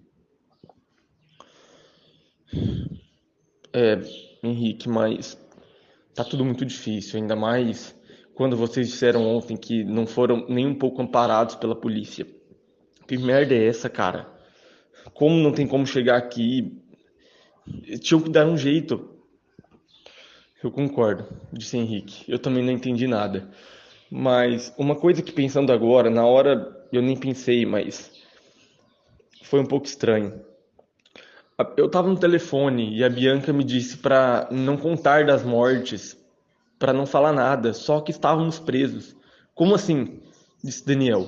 É, 3.72 4.00
Henrique, 4.42 4.88
mas 4.88 5.38
tá 6.14 6.24
tudo 6.24 6.44
muito 6.44 6.64
difícil, 6.64 7.20
ainda 7.20 7.36
mais 7.36 7.94
quando 8.34 8.56
vocês 8.56 8.88
disseram 8.88 9.26
ontem 9.26 9.56
que 9.56 9.82
não 9.82 10.06
foram 10.06 10.46
nem 10.48 10.66
um 10.66 10.74
pouco 10.74 11.00
amparados 11.00 11.54
pela 11.54 11.74
polícia. 11.74 12.26
Que 13.06 13.16
merda 13.16 13.54
é 13.54 13.66
essa, 13.66 13.88
cara? 13.88 14.30
Como 15.14 15.36
não 15.36 15.52
tem 15.52 15.66
como 15.66 15.86
chegar 15.86 16.16
aqui? 16.16 16.82
Tinham 18.00 18.20
que 18.20 18.28
dar 18.28 18.46
um 18.46 18.58
jeito. 18.58 19.10
Eu 20.62 20.70
concordo, 20.70 21.24
disse 21.52 21.78
Henrique. 21.78 22.30
Eu 22.30 22.38
também 22.38 22.62
não 22.64 22.72
entendi 22.72 23.06
nada. 23.06 23.50
Mas 24.10 24.72
uma 24.76 24.96
coisa 24.96 25.22
que 25.22 25.32
pensando 25.32 25.72
agora, 25.72 26.10
na 26.10 26.26
hora 26.26 26.75
eu 26.92 27.02
nem 27.02 27.16
pensei, 27.16 27.64
mas 27.66 28.10
foi 29.42 29.60
um 29.60 29.66
pouco 29.66 29.86
estranho. 29.86 30.40
Eu 31.76 31.86
estava 31.86 32.08
no 32.08 32.18
telefone 32.18 32.96
e 32.96 33.02
a 33.02 33.08
Bianca 33.08 33.52
me 33.52 33.64
disse 33.64 33.98
para 33.98 34.48
não 34.50 34.76
contar 34.76 35.24
das 35.24 35.42
mortes 35.42 36.16
para 36.78 36.92
não 36.92 37.06
falar 37.06 37.32
nada, 37.32 37.72
só 37.72 38.00
que 38.00 38.10
estávamos 38.10 38.58
presos. 38.58 39.16
Como 39.54 39.74
assim? 39.74 40.20
disse 40.62 40.84
Daniel. 40.84 41.26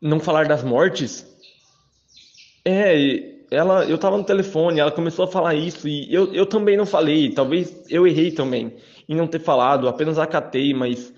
Não 0.00 0.20
falar 0.20 0.46
das 0.46 0.62
mortes? 0.62 1.26
É, 2.64 3.34
ela, 3.50 3.84
eu 3.84 3.96
estava 3.96 4.16
no 4.16 4.24
telefone, 4.24 4.80
ela 4.80 4.90
começou 4.90 5.24
a 5.24 5.28
falar 5.28 5.54
isso 5.54 5.86
e 5.88 6.12
eu, 6.12 6.32
eu 6.32 6.46
também 6.46 6.76
não 6.76 6.86
falei. 6.86 7.30
Talvez 7.32 7.84
eu 7.90 8.06
errei 8.06 8.30
também 8.30 8.76
em 9.08 9.14
não 9.14 9.26
ter 9.26 9.40
falado, 9.40 9.88
apenas 9.88 10.18
acatei, 10.18 10.72
mas 10.72 11.12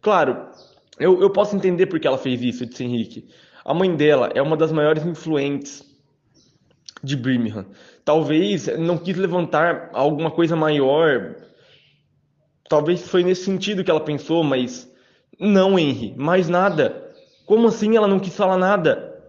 claro, 0.00 0.48
eu, 1.00 1.20
eu 1.20 1.30
posso 1.30 1.56
entender 1.56 1.86
porque 1.86 2.06
ela 2.06 2.18
fez 2.18 2.40
isso, 2.42 2.66
disse 2.66 2.84
Henrique. 2.84 3.26
A 3.64 3.74
mãe 3.74 3.94
dela 3.96 4.30
é 4.34 4.40
uma 4.40 4.56
das 4.56 4.70
maiores 4.70 5.04
influentes 5.04 5.82
de 7.02 7.16
Birmingham. 7.16 7.66
Talvez 8.04 8.66
não 8.78 8.96
quis 8.96 9.16
levantar 9.16 9.90
alguma 9.92 10.30
coisa 10.30 10.54
maior 10.54 11.34
Talvez 12.70 13.02
foi 13.02 13.24
nesse 13.24 13.46
sentido 13.46 13.82
que 13.82 13.90
ela 13.90 13.98
pensou, 13.98 14.44
mas 14.44 14.88
não, 15.40 15.76
Henry, 15.76 16.14
mais 16.16 16.48
nada. 16.48 17.12
Como 17.44 17.66
assim 17.66 17.96
ela 17.96 18.06
não 18.06 18.20
quis 18.20 18.36
falar 18.36 18.56
nada? 18.56 19.20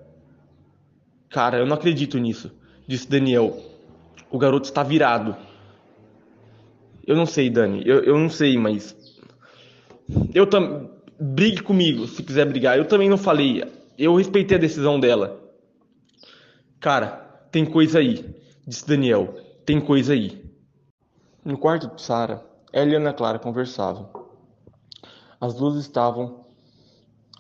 Cara, 1.28 1.58
eu 1.58 1.66
não 1.66 1.74
acredito 1.74 2.20
nisso, 2.20 2.52
disse 2.88 3.10
Daniel. 3.10 3.60
O 4.30 4.38
garoto 4.38 4.66
está 4.68 4.84
virado. 4.84 5.36
Eu 7.04 7.16
não 7.16 7.26
sei, 7.26 7.50
Dani, 7.50 7.82
eu, 7.84 8.04
eu 8.04 8.16
não 8.16 8.30
sei, 8.30 8.60
mas. 8.60 8.96
Eu 10.36 10.46
também. 10.46 10.88
Brigue 11.24 11.62
comigo 11.62 12.08
se 12.08 12.24
quiser 12.24 12.48
brigar. 12.48 12.80
Eu 12.80 12.88
também 12.88 13.08
não 13.08 13.16
falei. 13.16 13.64
Eu 13.96 14.16
respeitei 14.16 14.58
a 14.58 14.60
decisão 14.60 15.00
dela. 15.00 15.40
Cara, 16.80 17.46
tem 17.52 17.64
coisa 17.64 18.00
aí, 18.00 18.36
disse 18.66 18.88
Daniel. 18.88 19.36
Tem 19.64 19.80
coisa 19.80 20.14
aí. 20.14 20.44
No 21.46 21.60
quarto 21.60 21.96
de 21.96 22.02
Sara, 22.02 22.44
ela 22.74 22.90
e 22.90 22.96
Ana 22.96 23.14
Clara 23.14 23.38
conversavam. 23.38 24.10
As 25.40 25.54
duas 25.54 25.76
estavam 25.76 26.44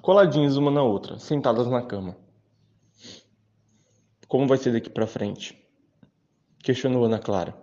coladinhas 0.04 0.58
uma 0.58 0.70
na 0.70 0.84
outra, 0.84 1.18
sentadas 1.18 1.66
na 1.66 1.82
cama. 1.82 2.16
Como 4.28 4.48
vai 4.48 4.60
ser 4.60 4.74
daqui 4.74 4.92
para 4.92 5.08
frente? 5.08 5.58
Questionou 6.60 7.06
Ana 7.06 7.18
Clara. 7.18 7.58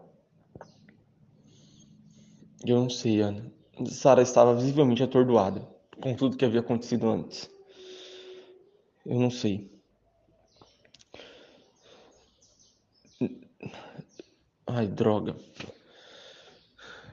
Eu 2.67 2.81
não 2.81 2.91
sei, 2.91 3.21
Ana. 3.21 3.53
Sara 3.87 4.21
estava 4.21 4.53
visivelmente 4.57 5.05
atordoada 5.05 5.78
com 6.01 6.15
tudo 6.15 6.37
que 6.37 6.45
havia 6.45 6.61
acontecido 6.61 7.09
antes. 7.09 7.51
Eu 9.05 9.19
não 9.19 9.31
sei. 9.31 9.71
Ai, 14.67 14.87
droga. 14.87 15.37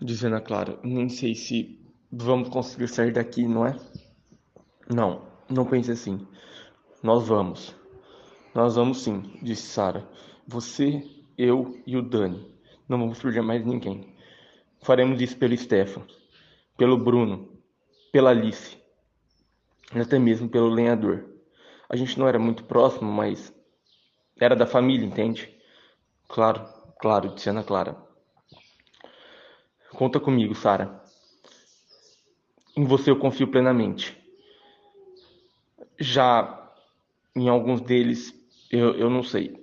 Dizendo 0.01 0.35
a 0.35 0.41
Clara, 0.41 0.77
nem 0.83 1.07
sei 1.09 1.33
se 1.35 1.79
vamos 2.11 2.49
conseguir 2.49 2.87
sair 2.87 3.13
daqui, 3.13 3.47
não 3.47 3.65
é? 3.65 3.79
Não, 4.93 5.25
não 5.49 5.65
pense 5.65 5.91
assim. 5.91 6.27
Nós 7.01 7.27
vamos. 7.27 7.73
Nós 8.53 8.75
vamos 8.75 9.01
sim, 9.01 9.21
disse 9.41 9.67
Sara. 9.67 10.07
Você, 10.47 11.03
eu 11.37 11.81
e 11.87 11.97
o 11.97 12.01
Dani. 12.01 12.45
Não 12.87 12.99
vamos 12.99 13.21
perder 13.21 13.41
mais 13.41 13.65
ninguém. 13.65 14.13
Faremos 14.81 15.19
isso 15.21 15.37
pelo 15.37 15.57
Stefan, 15.57 16.05
pelo 16.77 16.97
Bruno, 16.97 17.54
pela 18.15 18.29
Alice, 18.29 18.77
até 19.93 20.17
mesmo 20.17 20.47
pelo 20.47 20.69
lenhador. 20.69 21.25
A 21.89 21.97
gente 21.97 22.17
não 22.17 22.25
era 22.25 22.39
muito 22.39 22.63
próximo, 22.63 23.11
mas 23.11 23.53
era 24.39 24.55
da 24.55 24.65
família, 24.65 25.05
entende? 25.05 25.53
Claro, 26.29 26.65
claro, 26.97 27.35
disse 27.35 27.49
Ana 27.49 27.61
Clara. 27.61 27.97
Conta 29.91 30.17
comigo, 30.17 30.55
Sara. 30.55 31.03
Em 32.77 32.85
você 32.85 33.11
eu 33.11 33.19
confio 33.19 33.49
plenamente. 33.49 34.17
Já 35.99 36.73
em 37.35 37.49
alguns 37.49 37.81
deles, 37.81 38.33
eu, 38.71 38.95
eu 38.95 39.09
não 39.09 39.23
sei. 39.23 39.61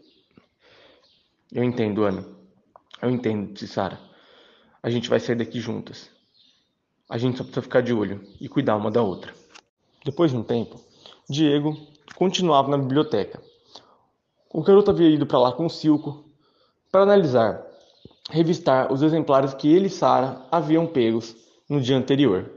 Eu 1.50 1.64
entendo, 1.64 2.04
Ana. 2.04 2.22
Eu 3.00 3.08
entendo, 3.08 3.54
disse 3.54 3.66
Sara. 3.68 3.98
A 4.82 4.90
gente 4.90 5.08
vai 5.08 5.20
sair 5.20 5.36
daqui 5.36 5.58
juntas. 5.58 6.10
A 7.12 7.18
gente 7.18 7.36
só 7.36 7.44
precisa 7.44 7.60
ficar 7.60 7.82
de 7.82 7.92
olho 7.92 8.22
e 8.40 8.48
cuidar 8.48 8.74
uma 8.74 8.90
da 8.90 9.02
outra. 9.02 9.34
Depois 10.02 10.30
de 10.30 10.36
um 10.38 10.42
tempo, 10.42 10.80
Diego 11.28 11.76
continuava 12.16 12.70
na 12.70 12.78
biblioteca. 12.78 13.38
O 14.50 14.62
garoto 14.62 14.92
havia 14.92 15.10
ido 15.10 15.26
para 15.26 15.38
lá 15.38 15.52
com 15.52 15.66
o 15.66 15.68
Silco 15.68 16.24
para 16.90 17.02
analisar, 17.02 17.62
revistar 18.30 18.90
os 18.90 19.02
exemplares 19.02 19.52
que 19.52 19.70
ele 19.70 19.88
e 19.88 19.90
Sara 19.90 20.40
haviam 20.50 20.86
pegos 20.86 21.36
no 21.68 21.82
dia 21.82 21.98
anterior. 21.98 22.50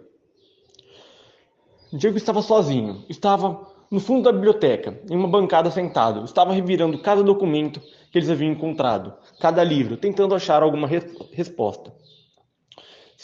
Diego 1.91 2.15
estava 2.15 2.41
sozinho, 2.41 3.03
estava 3.09 3.59
no 3.91 4.00
fundo 4.00 4.24
da 4.24 4.31
biblioteca, 4.31 4.97
em 5.09 5.17
uma 5.17 5.27
bancada 5.27 5.69
sentado, 5.69 6.24
estava 6.24 6.53
revirando 6.53 6.97
cada 7.00 7.21
documento 7.21 7.81
que 8.09 8.17
eles 8.17 8.29
haviam 8.29 8.53
encontrado, 8.53 9.13
cada 9.38 9.62
livro, 9.65 9.97
tentando 9.97 10.33
achar 10.33 10.63
alguma 10.63 10.88
res 10.88 11.13
resposta. 11.33 11.91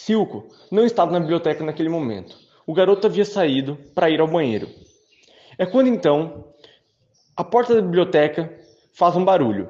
Silco 0.02 0.48
não 0.72 0.84
estava 0.84 1.12
na 1.12 1.20
biblioteca 1.20 1.64
naquele 1.64 1.88
momento. 1.88 2.36
O 2.66 2.74
garoto 2.74 3.06
havia 3.06 3.24
saído 3.24 3.78
para 3.94 4.10
ir 4.10 4.20
ao 4.20 4.28
banheiro. 4.28 4.68
É 5.60 5.66
quando 5.66 5.90
então 5.90 6.46
a 7.38 7.44
porta 7.44 7.76
da 7.76 7.84
biblioteca 7.84 8.52
faz 8.94 9.16
um 9.16 9.24
barulho. 9.24 9.70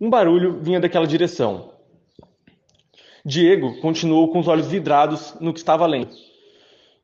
Um 0.00 0.08
barulho 0.08 0.60
vinha 0.62 0.78
daquela 0.78 1.08
direção. 1.08 1.72
Diego 3.24 3.80
continuou 3.80 4.30
com 4.30 4.38
os 4.38 4.46
olhos 4.46 4.68
vidrados 4.68 5.34
no 5.40 5.52
que 5.52 5.58
estava 5.58 5.84
lendo. 5.86 6.14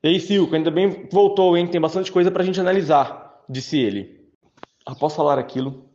Ei, 0.00 0.20
Silco, 0.20 0.54
ainda 0.54 0.70
bem 0.70 1.08
voltou, 1.10 1.56
hein? 1.56 1.66
Tem 1.66 1.80
bastante 1.80 2.12
coisa 2.12 2.30
para 2.30 2.44
a 2.44 2.46
gente 2.46 2.60
analisar, 2.60 3.42
disse 3.48 3.80
ele. 3.80 4.30
Após 4.86 5.16
falar 5.16 5.40
aquilo, 5.40 5.86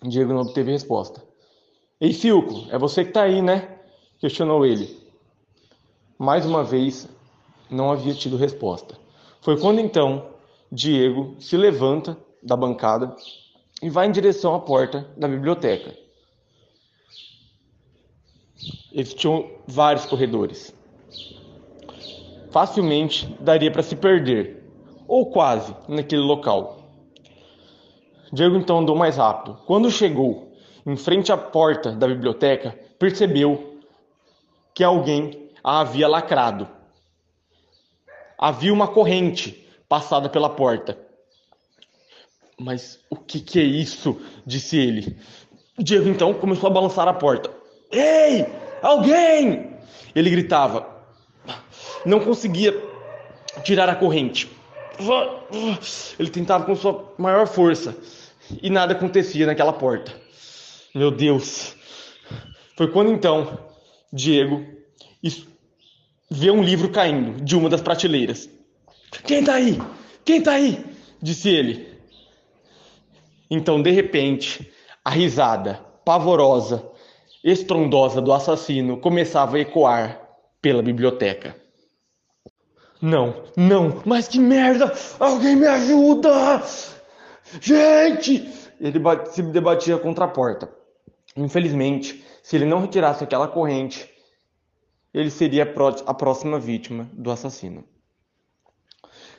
Diego 0.00 0.32
não 0.32 0.42
obteve 0.42 0.70
resposta. 0.70 1.24
Ei, 2.00 2.12
Silco, 2.12 2.68
é 2.70 2.78
você 2.78 3.02
que 3.02 3.10
está 3.10 3.22
aí, 3.22 3.42
né? 3.42 3.80
Questionou 4.20 4.64
ele. 4.64 5.07
Mais 6.18 6.44
uma 6.44 6.64
vez, 6.64 7.08
não 7.70 7.90
havia 7.90 8.14
tido 8.14 8.36
resposta. 8.36 8.98
Foi 9.40 9.58
quando 9.58 9.80
então 9.80 10.30
Diego 10.70 11.36
se 11.38 11.56
levanta 11.56 12.18
da 12.42 12.56
bancada 12.56 13.14
e 13.82 13.88
vai 13.88 14.06
em 14.06 14.12
direção 14.12 14.54
à 14.54 14.60
porta 14.60 15.08
da 15.16 15.28
biblioteca. 15.28 15.94
Eles 18.92 19.14
tinham 19.14 19.48
vários 19.66 20.06
corredores 20.06 20.76
facilmente 22.50 23.26
daria 23.40 23.70
para 23.70 23.82
se 23.82 23.96
perder, 23.96 24.64
ou 25.06 25.26
quase, 25.30 25.74
naquele 25.86 26.22
local. 26.22 26.78
Diego 28.32 28.56
então 28.56 28.78
andou 28.78 28.96
mais 28.96 29.16
rápido. 29.16 29.58
Quando 29.66 29.90
chegou 29.90 30.52
em 30.86 30.96
frente 30.96 31.32
à 31.32 31.36
porta 31.36 31.92
da 31.92 32.06
biblioteca, 32.06 32.78
percebeu 32.98 33.78
que 34.74 34.84
alguém 34.84 35.47
a 35.62 35.80
havia 35.80 36.08
lacrado. 36.08 36.68
Havia 38.38 38.72
uma 38.72 38.88
corrente 38.88 39.66
passada 39.88 40.28
pela 40.28 40.50
porta. 40.50 40.98
Mas 42.58 43.00
o 43.10 43.16
que, 43.16 43.40
que 43.40 43.58
é 43.58 43.62
isso? 43.64 44.20
disse 44.46 44.76
ele. 44.76 45.18
Diego 45.78 46.08
então 46.08 46.34
começou 46.34 46.68
a 46.68 46.72
balançar 46.72 47.06
a 47.08 47.14
porta. 47.14 47.50
Ei! 47.90 48.46
Alguém! 48.82 49.76
Ele 50.14 50.30
gritava 50.30 50.98
não 52.04 52.20
conseguia 52.20 52.74
tirar 53.62 53.88
a 53.88 53.94
corrente. 53.94 54.50
Ele 56.18 56.30
tentava 56.30 56.64
com 56.64 56.74
sua 56.74 57.12
maior 57.18 57.46
força 57.46 57.96
e 58.62 58.70
nada 58.70 58.92
acontecia 58.92 59.46
naquela 59.46 59.72
porta. 59.72 60.12
Meu 60.94 61.10
Deus! 61.10 61.76
Foi 62.76 62.88
quando 62.88 63.12
então 63.12 63.58
Diego 64.12 64.64
vê 66.30 66.50
um 66.50 66.62
livro 66.62 66.90
caindo 66.90 67.42
de 67.42 67.56
uma 67.56 67.68
das 67.68 67.80
prateleiras. 67.80 68.48
Quem 69.24 69.42
tá 69.42 69.54
aí? 69.54 69.78
Quem 70.24 70.42
tá 70.42 70.52
aí? 70.52 70.84
disse 71.20 71.48
ele. 71.48 71.98
Então, 73.50 73.82
de 73.82 73.90
repente, 73.90 74.70
a 75.04 75.10
risada 75.10 75.80
pavorosa, 76.04 76.90
estrondosa 77.42 78.20
do 78.20 78.32
assassino 78.32 78.98
começava 78.98 79.56
a 79.56 79.60
ecoar 79.60 80.20
pela 80.60 80.82
biblioteca. 80.82 81.56
Não, 83.00 83.44
não, 83.56 84.02
mas 84.04 84.26
que 84.26 84.38
merda! 84.38 84.92
Alguém 85.20 85.56
me 85.56 85.66
ajuda! 85.66 86.62
Gente! 87.60 88.48
Ele 88.80 89.00
se 89.30 89.42
debatia 89.42 89.98
contra 89.98 90.24
a 90.24 90.28
porta. 90.28 90.70
Infelizmente, 91.36 92.24
se 92.42 92.56
ele 92.56 92.64
não 92.64 92.80
retirasse 92.80 93.22
aquela 93.22 93.46
corrente, 93.46 94.08
ele 95.20 95.30
seria 95.30 95.64
a 96.06 96.14
próxima 96.14 96.58
vítima 96.58 97.08
do 97.12 97.30
assassino. 97.30 97.84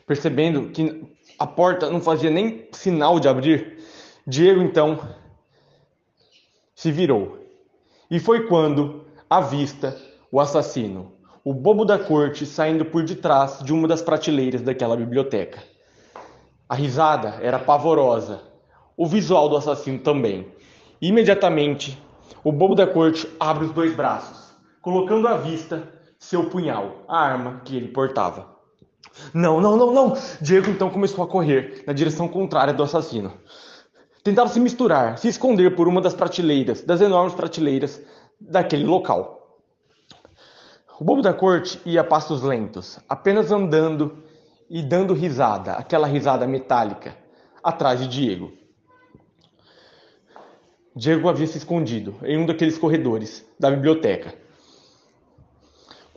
Percebendo 0.06 0.70
que 0.70 1.16
a 1.38 1.48
porta 1.48 1.90
não 1.90 2.02
fazia 2.02 2.30
nem 2.30 2.68
sinal 2.72 3.20
de 3.20 3.28
abrir, 3.28 3.78
Diego 4.28 4.62
então 4.62 5.00
se 6.76 6.92
virou. 6.92 7.40
E 8.12 8.20
foi 8.20 8.48
quando 8.48 9.06
avista 9.30 9.98
o 10.32 10.40
assassino 10.40 11.14
o 11.44 11.54
bobo 11.54 11.86
da 11.86 11.98
corte 11.98 12.46
saindo 12.46 12.84
por 12.86 13.04
detrás 13.04 13.60
de 13.64 13.74
uma 13.74 13.88
das 13.88 14.02
prateleiras 14.02 14.62
daquela 14.62 14.96
biblioteca. 14.98 15.64
A 16.68 16.76
risada 16.76 17.40
era 17.42 17.58
pavorosa, 17.58 18.42
o 18.98 19.08
visual 19.08 19.48
do 19.48 19.56
assassino 19.56 20.00
também. 20.00 20.48
Imediatamente, 21.02 21.98
o 22.44 22.52
bobo 22.52 22.76
da 22.76 22.86
corte 22.86 23.28
abre 23.40 23.66
os 23.66 23.72
dois 23.72 23.96
braços, 23.96 24.49
colocando 24.82 25.28
à 25.28 25.38
vista 25.38 25.92
seu 26.18 26.50
punhal, 26.50 27.04
a 27.08 27.20
arma 27.20 27.62
que 27.64 27.76
ele 27.76 27.88
portava. 27.88 28.58
Não, 29.34 29.60
não, 29.60 29.78
não, 29.78 29.94
não! 29.94 30.18
Diego 30.42 30.70
então 30.70 30.90
começou 30.90 31.24
a 31.24 31.28
correr 31.28 31.84
na 31.88 31.94
direção 31.94 32.28
contrária 32.28 32.74
do 32.74 32.84
assassino. 32.84 33.34
Tentava 34.24 34.50
se 34.50 34.60
misturar, 34.60 35.18
se 35.18 35.28
esconder 35.28 35.76
por 35.76 35.88
uma 35.88 36.02
das 36.02 36.14
prateleiras, 36.14 36.82
das 36.82 37.02
enormes 37.02 37.34
prateleiras 37.34 38.02
daquele 38.40 38.86
local. 38.86 39.60
O 41.00 41.04
bobo 41.04 41.22
da 41.22 41.34
corte 41.34 41.80
ia 41.86 42.02
a 42.02 42.04
passos 42.04 42.44
lentos, 42.44 43.00
apenas 43.08 43.52
andando 43.52 44.22
e 44.70 44.82
dando 44.82 45.14
risada, 45.14 45.74
aquela 45.74 46.06
risada 46.06 46.46
metálica, 46.46 47.16
atrás 47.64 48.02
de 48.02 48.08
Diego. 48.08 48.52
Diego 50.94 51.30
havia 51.30 51.48
se 51.48 51.58
escondido 51.58 52.16
em 52.24 52.38
um 52.38 52.46
daqueles 52.46 52.78
corredores 52.78 53.46
da 53.58 53.72
biblioteca. 53.72 54.34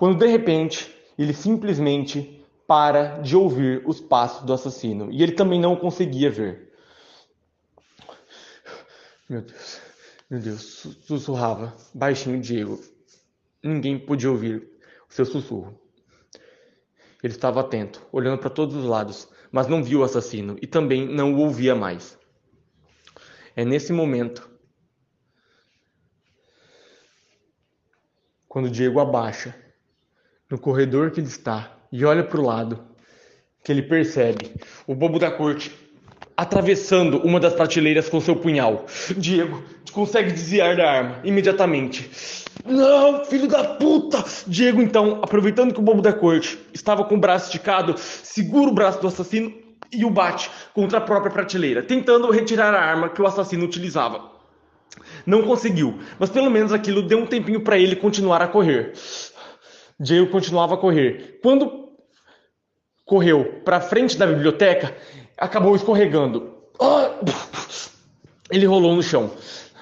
Quando 0.03 0.19
de 0.19 0.27
repente 0.27 0.93
ele 1.17 1.33
simplesmente 1.33 2.45
para 2.67 3.21
de 3.21 3.37
ouvir 3.37 3.85
os 3.87 4.01
passos 4.01 4.45
do 4.45 4.53
assassino 4.53 5.13
e 5.13 5.23
ele 5.23 5.31
também 5.31 5.61
não 5.61 5.77
conseguia 5.77 6.29
ver. 6.29 6.73
Meu 9.29 9.43
Deus, 9.43 9.81
meu 10.29 10.41
Deus, 10.41 10.61
sussurrava 11.07 11.73
baixinho 11.95 12.41
Diego. 12.41 12.81
Ninguém 13.63 13.97
podia 13.97 14.29
ouvir 14.29 14.69
seu 15.09 15.25
sussurro. 15.25 15.81
Ele 17.23 17.33
estava 17.33 17.61
atento, 17.61 18.05
olhando 18.11 18.41
para 18.41 18.51
todos 18.51 18.75
os 18.75 18.85
lados, 18.85 19.29
mas 19.53 19.69
não 19.69 19.85
viu 19.85 20.01
o 20.01 20.03
assassino 20.03 20.57
e 20.61 20.67
também 20.67 21.07
não 21.07 21.33
o 21.33 21.39
ouvia 21.39 21.77
mais. 21.77 22.19
É 23.55 23.65
nesse 23.65 23.93
momento, 23.93 24.51
quando 28.49 28.69
Diego 28.69 28.99
abaixa 28.99 29.62
no 30.53 30.59
corredor 30.59 31.11
que 31.11 31.19
ele 31.19 31.29
está 31.29 31.71
e 31.91 32.05
olha 32.05 32.23
para 32.23 32.39
o 32.39 32.45
lado, 32.45 32.79
que 33.65 33.73
ele 33.73 33.81
percebe 33.81 34.53
o 34.87 34.95
bobo 34.95 35.19
da 35.19 35.31
corte 35.31 35.73
atravessando 36.37 37.17
uma 37.25 37.41
das 37.41 37.55
prateleiras 37.55 38.07
com 38.11 38.21
seu 38.21 38.37
punhal. 38.37 38.85
Diego 39.17 39.63
consegue 39.93 40.31
desviar 40.31 40.77
da 40.77 40.91
arma 40.91 41.21
imediatamente. 41.25 42.11
Não, 42.67 43.25
filho 43.25 43.49
da 43.49 43.65
puta! 43.65 44.23
Diego, 44.47 44.83
então, 44.83 45.21
aproveitando 45.23 45.73
que 45.73 45.81
o 45.81 45.83
bobo 45.83 46.03
da 46.03 46.13
corte 46.13 46.59
estava 46.75 47.03
com 47.05 47.15
o 47.15 47.21
braço 47.21 47.47
esticado, 47.47 47.95
segura 47.97 48.71
o 48.71 48.75
braço 48.75 49.01
do 49.01 49.09
assassino 49.09 49.55
e 49.91 50.05
o 50.05 50.11
bate 50.11 50.51
contra 50.75 50.99
a 50.99 51.01
própria 51.01 51.33
prateleira, 51.33 51.83
tentando 51.83 52.31
retirar 52.31 52.75
a 52.75 52.81
arma 52.81 53.09
que 53.09 53.23
o 53.23 53.27
assassino 53.27 53.65
utilizava. 53.65 54.31
Não 55.25 55.43
conseguiu, 55.43 55.99
mas 56.19 56.29
pelo 56.29 56.51
menos 56.51 56.73
aquilo 56.73 57.01
deu 57.01 57.19
um 57.19 57.27
tempinho 57.27 57.63
para 57.63 57.79
ele 57.79 57.97
continuar 57.97 58.43
a 58.43 58.49
correr. 58.49 58.93
Diego 60.03 60.31
continuava 60.33 60.75
a 60.75 60.77
correr. 60.77 61.39
Quando 61.41 61.89
correu 63.05 63.63
para 63.65 63.81
frente 63.81 64.19
da 64.19 64.27
biblioteca, 64.27 64.95
acabou 65.39 65.77
escorregando. 65.77 66.55
Ah! 66.81 67.13
Ele 68.51 68.67
rolou 68.67 68.97
no 68.97 69.03
chão. 69.03 69.31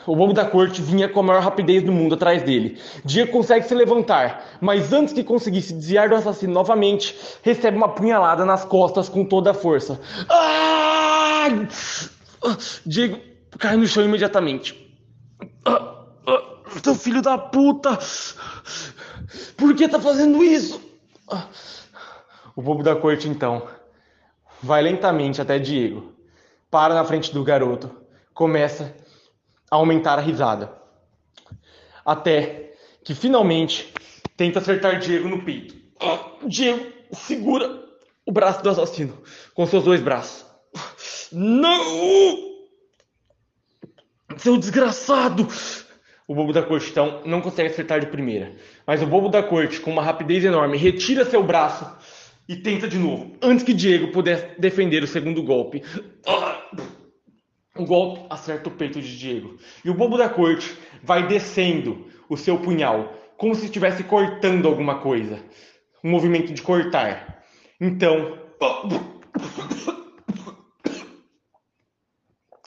O 0.06 0.14
bobo 0.14 0.32
da 0.32 0.44
corte 0.44 0.82
vinha 0.82 1.08
com 1.08 1.20
a 1.20 1.22
maior 1.22 1.42
rapidez 1.42 1.82
do 1.82 1.92
mundo 1.92 2.14
atrás 2.14 2.42
dele. 2.42 2.78
Diego 3.04 3.32
consegue 3.32 3.66
se 3.66 3.74
levantar, 3.74 4.58
mas 4.60 4.92
antes 4.92 5.14
que 5.14 5.24
conseguisse 5.24 5.72
desviar 5.72 6.08
do 6.08 6.14
assassino 6.14 6.52
novamente, 6.52 7.16
recebe 7.42 7.76
uma 7.76 7.88
punhalada 7.88 8.44
nas 8.44 8.64
costas 8.64 9.08
com 9.08 9.24
toda 9.24 9.52
a 9.52 9.54
força. 9.54 10.00
Ah! 10.28 11.48
Diego 12.84 13.18
cai 13.58 13.76
no 13.76 13.86
chão 13.86 14.04
imediatamente. 14.04 14.74
Ah, 15.64 15.94
seu 16.82 16.94
filho 16.94 17.22
da 17.22 17.38
puta! 17.38 17.98
Por 19.56 19.74
que 19.74 19.88
tá 19.88 20.00
fazendo 20.00 20.42
isso? 20.42 20.80
O 22.56 22.62
bobo 22.62 22.82
da 22.82 22.96
corte 22.96 23.28
então 23.28 23.68
vai 24.62 24.82
lentamente 24.82 25.40
até 25.40 25.58
Diego, 25.58 26.12
para 26.70 26.94
na 26.94 27.04
frente 27.04 27.32
do 27.32 27.42
garoto, 27.42 27.90
começa 28.34 28.94
a 29.70 29.76
aumentar 29.76 30.18
a 30.18 30.22
risada. 30.22 30.72
Até 32.04 32.74
que 33.04 33.14
finalmente 33.14 33.92
tenta 34.36 34.58
acertar 34.58 34.98
Diego 34.98 35.28
no 35.28 35.44
peito. 35.44 35.74
Diego 36.46 36.86
segura 37.12 37.84
o 38.26 38.32
braço 38.32 38.62
do 38.62 38.70
assassino 38.70 39.22
com 39.54 39.66
seus 39.66 39.84
dois 39.84 40.00
braços. 40.00 40.44
Não! 41.32 42.50
Seu 44.36 44.56
desgraçado! 44.56 45.46
O 46.26 46.34
bobo 46.34 46.52
da 46.52 46.62
corte 46.62 46.90
então 46.90 47.22
não 47.26 47.40
consegue 47.40 47.70
acertar 47.70 47.98
de 48.00 48.06
primeira. 48.06 48.54
Mas 48.90 49.00
o 49.02 49.06
bobo 49.06 49.28
da 49.28 49.40
corte, 49.40 49.78
com 49.78 49.92
uma 49.92 50.02
rapidez 50.02 50.44
enorme, 50.44 50.76
retira 50.76 51.24
seu 51.24 51.44
braço 51.44 51.88
e 52.48 52.56
tenta 52.56 52.88
de 52.88 52.98
novo, 52.98 53.36
antes 53.40 53.64
que 53.64 53.72
Diego 53.72 54.10
pudesse 54.10 54.60
defender 54.60 55.00
o 55.04 55.06
segundo 55.06 55.44
golpe. 55.44 55.80
O 57.76 57.86
golpe 57.86 58.26
acerta 58.28 58.68
o 58.68 58.72
peito 58.72 59.00
de 59.00 59.16
Diego. 59.16 59.56
E 59.84 59.90
o 59.90 59.94
bobo 59.94 60.18
da 60.18 60.28
corte 60.28 60.76
vai 61.04 61.28
descendo 61.28 62.08
o 62.28 62.36
seu 62.36 62.58
punhal, 62.58 63.14
como 63.36 63.54
se 63.54 63.66
estivesse 63.66 64.02
cortando 64.02 64.66
alguma 64.66 64.98
coisa. 64.98 65.38
Um 66.02 66.10
movimento 66.10 66.52
de 66.52 66.60
cortar. 66.60 67.44
Então. 67.80 68.40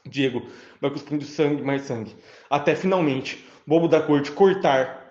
Diego 0.08 0.48
vai 0.80 0.90
cuspindo 0.90 1.26
sangue, 1.26 1.62
mais 1.62 1.82
sangue. 1.82 2.16
Até 2.50 2.78
finalmente, 2.78 3.46
o 3.68 3.70
bobo 3.70 3.90
da 3.90 4.02
corte 4.02 4.32
cortar 4.32 5.03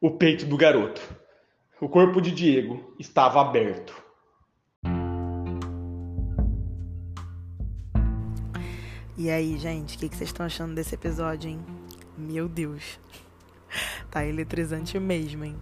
o 0.00 0.10
peito 0.10 0.46
do 0.46 0.56
garoto. 0.56 1.00
O 1.78 1.88
corpo 1.88 2.20
de 2.20 2.30
Diego 2.30 2.94
estava 2.98 3.40
aberto. 3.40 3.94
E 9.16 9.28
aí, 9.28 9.58
gente, 9.58 9.96
o 9.96 9.98
que, 9.98 10.08
vocês 10.08 10.30
estão 10.30 10.46
achando 10.46 10.74
desse 10.74 10.94
episódio, 10.94 11.50
hein? 11.50 11.60
Meu 12.16 12.48
Deus. 12.48 12.98
Tá 14.10 14.24
eletrizante 14.24 14.98
mesmo, 14.98 15.44
hein? 15.44 15.56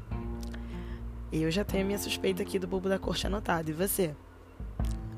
Eu 1.31 1.51
já 1.51 1.65
tenho 1.65 1.83
a 1.83 1.87
minha 1.87 1.99
suspeita 1.99 2.43
aqui 2.43 2.59
do 2.59 2.67
bobo 2.67 2.89
da 2.89 2.99
corte 2.99 3.27
anotado. 3.27 3.71
E 3.71 3.75
você? 3.75 4.15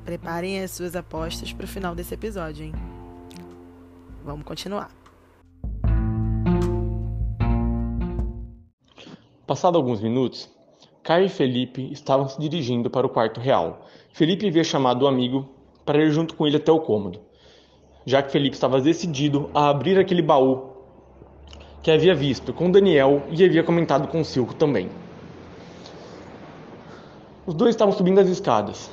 Preparem 0.04 0.60
as 0.62 0.72
suas 0.72 0.96
apostas 0.96 1.52
para 1.52 1.64
o 1.64 1.68
final 1.68 1.94
desse 1.94 2.14
episódio, 2.14 2.64
hein? 2.64 2.72
Vamos 4.24 4.44
continuar. 4.44 4.99
Passado 9.50 9.76
alguns 9.76 10.00
minutos, 10.00 10.48
Caio 11.02 11.26
e 11.26 11.28
Felipe 11.28 11.90
estavam 11.90 12.28
se 12.28 12.40
dirigindo 12.40 12.88
para 12.88 13.04
o 13.04 13.10
quarto 13.10 13.40
real. 13.40 13.84
Felipe 14.12 14.46
havia 14.46 14.62
chamado 14.62 15.02
o 15.02 15.08
amigo 15.08 15.48
para 15.84 16.00
ir 16.04 16.12
junto 16.12 16.36
com 16.36 16.46
ele 16.46 16.58
até 16.58 16.70
o 16.70 16.78
cômodo, 16.78 17.20
já 18.06 18.22
que 18.22 18.30
Felipe 18.30 18.54
estava 18.54 18.80
decidido 18.80 19.50
a 19.52 19.68
abrir 19.68 19.98
aquele 19.98 20.22
baú 20.22 20.70
que 21.82 21.90
havia 21.90 22.14
visto 22.14 22.52
com 22.52 22.70
Daniel 22.70 23.24
e 23.28 23.44
havia 23.44 23.64
comentado 23.64 24.06
com 24.06 24.20
o 24.20 24.24
Silco 24.24 24.54
também. 24.54 24.88
Os 27.44 27.52
dois 27.52 27.74
estavam 27.74 27.92
subindo 27.92 28.20
as 28.20 28.28
escadas. 28.28 28.88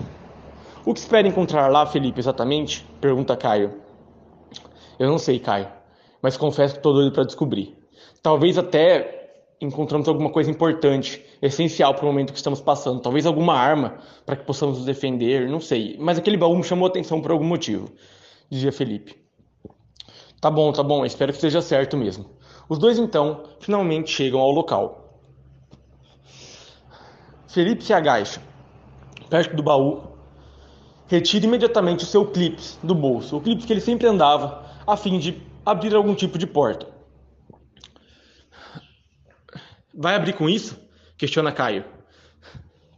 O 0.83 0.91
que 0.91 0.99
espera 0.99 1.27
encontrar 1.27 1.67
lá, 1.67 1.85
Felipe, 1.85 2.19
exatamente? 2.19 2.83
Pergunta 2.99 3.37
Caio. 3.37 3.75
Eu 4.97 5.07
não 5.07 5.19
sei, 5.19 5.37
Caio, 5.37 5.67
mas 6.19 6.35
confesso 6.35 6.73
que 6.73 6.79
estou 6.79 6.95
doido 6.95 7.11
para 7.11 7.25
descobrir. 7.25 7.77
Talvez 8.23 8.57
até 8.57 9.16
encontramos 9.59 10.07
alguma 10.07 10.29
coisa 10.29 10.49
importante, 10.51 11.23
essencial 11.41 11.93
para 11.93 12.03
o 12.03 12.07
momento 12.07 12.31
que 12.31 12.37
estamos 12.37 12.61
passando. 12.61 13.01
Talvez 13.01 13.25
alguma 13.25 13.53
arma 13.53 13.97
para 14.25 14.35
que 14.35 14.45
possamos 14.45 14.77
nos 14.77 14.85
defender, 14.85 15.49
não 15.49 15.59
sei. 15.59 15.97
Mas 15.99 16.17
aquele 16.17 16.37
baú 16.37 16.55
me 16.55 16.63
chamou 16.63 16.85
a 16.85 16.89
atenção 16.89 17.21
por 17.21 17.31
algum 17.31 17.45
motivo, 17.45 17.89
dizia 18.49 18.71
Felipe. 18.71 19.15
Tá 20.39 20.51
bom, 20.51 20.71
tá 20.71 20.83
bom, 20.83 21.05
espero 21.05 21.31
que 21.31 21.37
esteja 21.37 21.61
certo 21.61 21.97
mesmo. 21.97 22.25
Os 22.69 22.77
dois 22.77 22.99
então 22.99 23.43
finalmente 23.59 24.11
chegam 24.11 24.39
ao 24.39 24.51
local. 24.51 25.21
Felipe 27.47 27.83
se 27.83 27.93
agacha 27.93 28.41
perto 29.29 29.55
do 29.55 29.63
baú, 29.63 30.03
retira 31.07 31.45
imediatamente 31.45 32.03
o 32.03 32.07
seu 32.07 32.25
clips 32.25 32.79
do 32.83 32.93
bolso, 32.93 33.37
o 33.37 33.41
clipe 33.41 33.65
que 33.65 33.73
ele 33.73 33.81
sempre 33.81 34.07
andava 34.07 34.65
a 34.85 34.95
fim 34.95 35.19
de 35.19 35.41
abrir 35.65 35.95
algum 35.95 36.13
tipo 36.15 36.37
de 36.37 36.47
porta. 36.47 36.96
Vai 39.99 40.13
abrir 40.13 40.33
com 40.33 40.47
isso? 40.47 40.79
Questiona 41.17 41.51
Caio. 41.51 41.83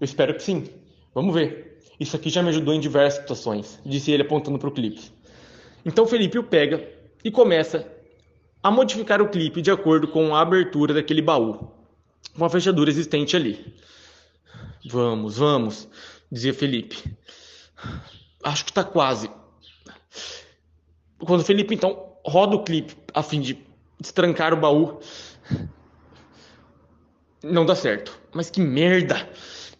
Eu 0.01 0.03
espero 0.03 0.35
que 0.35 0.43
sim. 0.43 0.67
Vamos 1.15 1.33
ver. 1.33 1.79
Isso 1.97 2.13
aqui 2.17 2.29
já 2.29 2.43
me 2.43 2.49
ajudou 2.49 2.73
em 2.73 2.79
diversas 2.79 3.21
situações, 3.21 3.79
disse 3.85 4.11
ele 4.11 4.23
apontando 4.23 4.59
para 4.59 4.67
o 4.67 4.71
clipe. 4.71 5.01
Então 5.85 6.05
Felipe 6.05 6.37
o 6.37 6.43
pega 6.43 6.85
e 7.23 7.31
começa 7.31 7.89
a 8.61 8.69
modificar 8.69 9.21
o 9.21 9.29
clipe 9.29 9.61
de 9.61 9.71
acordo 9.71 10.09
com 10.09 10.35
a 10.35 10.41
abertura 10.41 10.93
daquele 10.93 11.21
baú, 11.21 11.71
com 12.37 12.43
a 12.43 12.49
fechadura 12.49 12.89
existente 12.89 13.35
ali. 13.35 13.73
Vamos, 14.85 15.37
vamos, 15.37 15.87
dizia 16.29 16.53
Felipe. 16.53 17.01
Acho 18.43 18.65
que 18.65 18.71
está 18.71 18.83
quase. 18.83 19.29
Quando 21.17 21.45
Felipe 21.45 21.73
então 21.73 22.13
roda 22.25 22.57
o 22.57 22.63
clipe 22.63 22.93
a 23.13 23.23
fim 23.23 23.39
de 23.39 23.57
destrancar 23.99 24.53
o 24.53 24.57
baú, 24.57 24.99
não 27.43 27.65
dá 27.65 27.75
certo. 27.75 28.19
Mas 28.33 28.49
que 28.49 28.61
merda! 28.61 29.27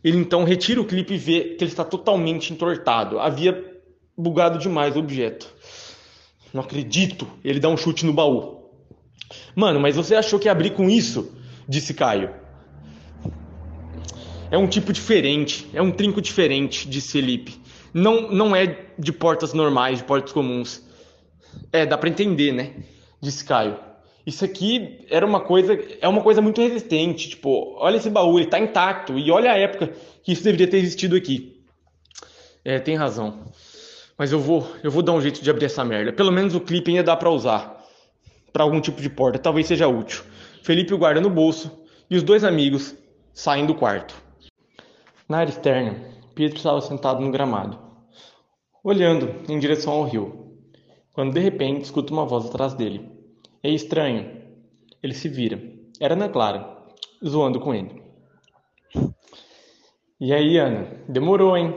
Ele 0.04 0.18
então 0.18 0.44
retira 0.44 0.80
o 0.80 0.86
clipe 0.86 1.14
e 1.14 1.18
vê 1.18 1.42
que 1.56 1.64
ele 1.64 1.72
está 1.72 1.84
totalmente 1.84 2.54
entortado. 2.54 3.20
Havia 3.20 3.82
bugado 4.18 4.58
demais 4.58 4.96
o 4.96 5.00
objeto. 5.00 5.54
Não 6.54 6.62
acredito! 6.62 7.28
Ele 7.44 7.60
dá 7.60 7.70
um 7.70 7.78
chute 7.78 8.06
no 8.06 8.14
baú. 8.14 8.60
Mano, 9.56 9.80
mas 9.80 9.96
você 9.96 10.16
achou 10.16 10.40
que 10.40 10.48
ia 10.48 10.52
abrir 10.52 10.72
com 10.72 10.90
isso? 10.90 11.32
Disse 11.68 11.94
Caio. 11.94 12.34
É 14.50 14.58
um 14.58 14.66
tipo 14.66 14.92
diferente, 14.92 15.70
é 15.74 15.82
um 15.82 15.92
trinco 15.92 16.20
diferente, 16.22 16.90
disse 16.90 17.12
Felipe. 17.12 17.62
Não, 17.94 18.32
não 18.32 18.56
é 18.56 18.88
de 18.98 19.12
portas 19.12 19.54
normais, 19.54 20.00
de 20.00 20.06
portas 20.06 20.32
comuns. 20.32 20.84
É, 21.72 21.86
dá 21.86 21.98
para 21.98 22.10
entender, 22.10 22.52
né? 22.52 22.74
Disse 23.22 23.46
Caio 23.46 23.89
isso 24.26 24.46
aqui 24.46 25.06
era 25.10 25.26
uma 25.26 25.40
coisa, 25.40 25.80
é 26.00 26.08
uma 26.08 26.22
coisa 26.22 26.42
muito 26.42 26.62
resistente. 26.62 27.30
Tipo, 27.30 27.76
olha 27.78 27.98
esse 27.98 28.10
baú, 28.10 28.38
ele 28.38 28.48
tá 28.48 28.60
intacto. 28.60 29.18
E 29.18 29.32
olha 29.32 29.52
a 29.52 29.58
época 29.58 29.94
que 30.24 30.32
isso 30.32 30.44
deveria 30.44 30.68
ter 30.68 30.78
existido 30.78 31.16
aqui. 31.16 31.62
É, 32.64 32.80
tem 32.80 32.96
razão. 32.96 33.46
Mas 34.18 34.32
eu 34.32 34.40
vou, 34.40 34.68
eu 34.84 34.92
vou 34.92 35.02
dar 35.02 35.14
um 35.14 35.22
jeito 35.22 35.42
de 35.42 35.50
abrir 35.50 35.66
essa 35.66 35.84
merda. 35.84 36.12
Pelo 36.12 36.32
menos 36.32 36.54
o 36.54 36.60
clipe 36.60 36.92
ainda 36.92 37.04
dá 37.04 37.16
para 37.16 37.30
usar 37.30 37.80
para 38.52 38.64
algum 38.64 38.82
tipo 38.82 39.02
de 39.02 39.10
porta, 39.10 39.40
talvez 39.40 39.68
seja 39.68 39.88
útil. 39.88 40.24
Felipe 40.64 40.94
o 40.94 40.98
guarda 40.98 41.22
no 41.22 41.30
bolso 41.30 41.72
e 42.10 42.18
os 42.18 42.24
dois 42.24 42.44
amigos 42.44 42.96
saem 43.34 43.66
do 43.66 43.76
quarto. 43.76 44.16
Na 45.28 45.38
área 45.38 45.52
externa, 45.52 45.96
Pietro 46.36 46.58
estava 46.58 46.82
sentado 46.82 47.22
no 47.22 47.32
gramado, 47.32 47.80
olhando 48.84 49.34
em 49.48 49.60
direção 49.60 49.94
ao 49.94 50.04
rio, 50.04 50.58
quando 51.14 51.34
de 51.34 51.40
repente 51.40 51.86
escuta 51.86 52.12
uma 52.12 52.26
voz 52.26 52.48
atrás 52.48 52.74
dele. 52.74 53.19
É 53.62 53.70
estranho. 53.70 54.42
Ele 55.02 55.14
se 55.14 55.28
vira. 55.28 55.62
Era 56.00 56.14
Ana 56.14 56.30
Clara, 56.30 56.78
zoando 57.26 57.60
com 57.60 57.74
ele. 57.74 58.02
E 60.20 60.34
aí, 60.34 60.58
Ana? 60.58 61.04
Demorou, 61.08 61.58
hein? 61.58 61.74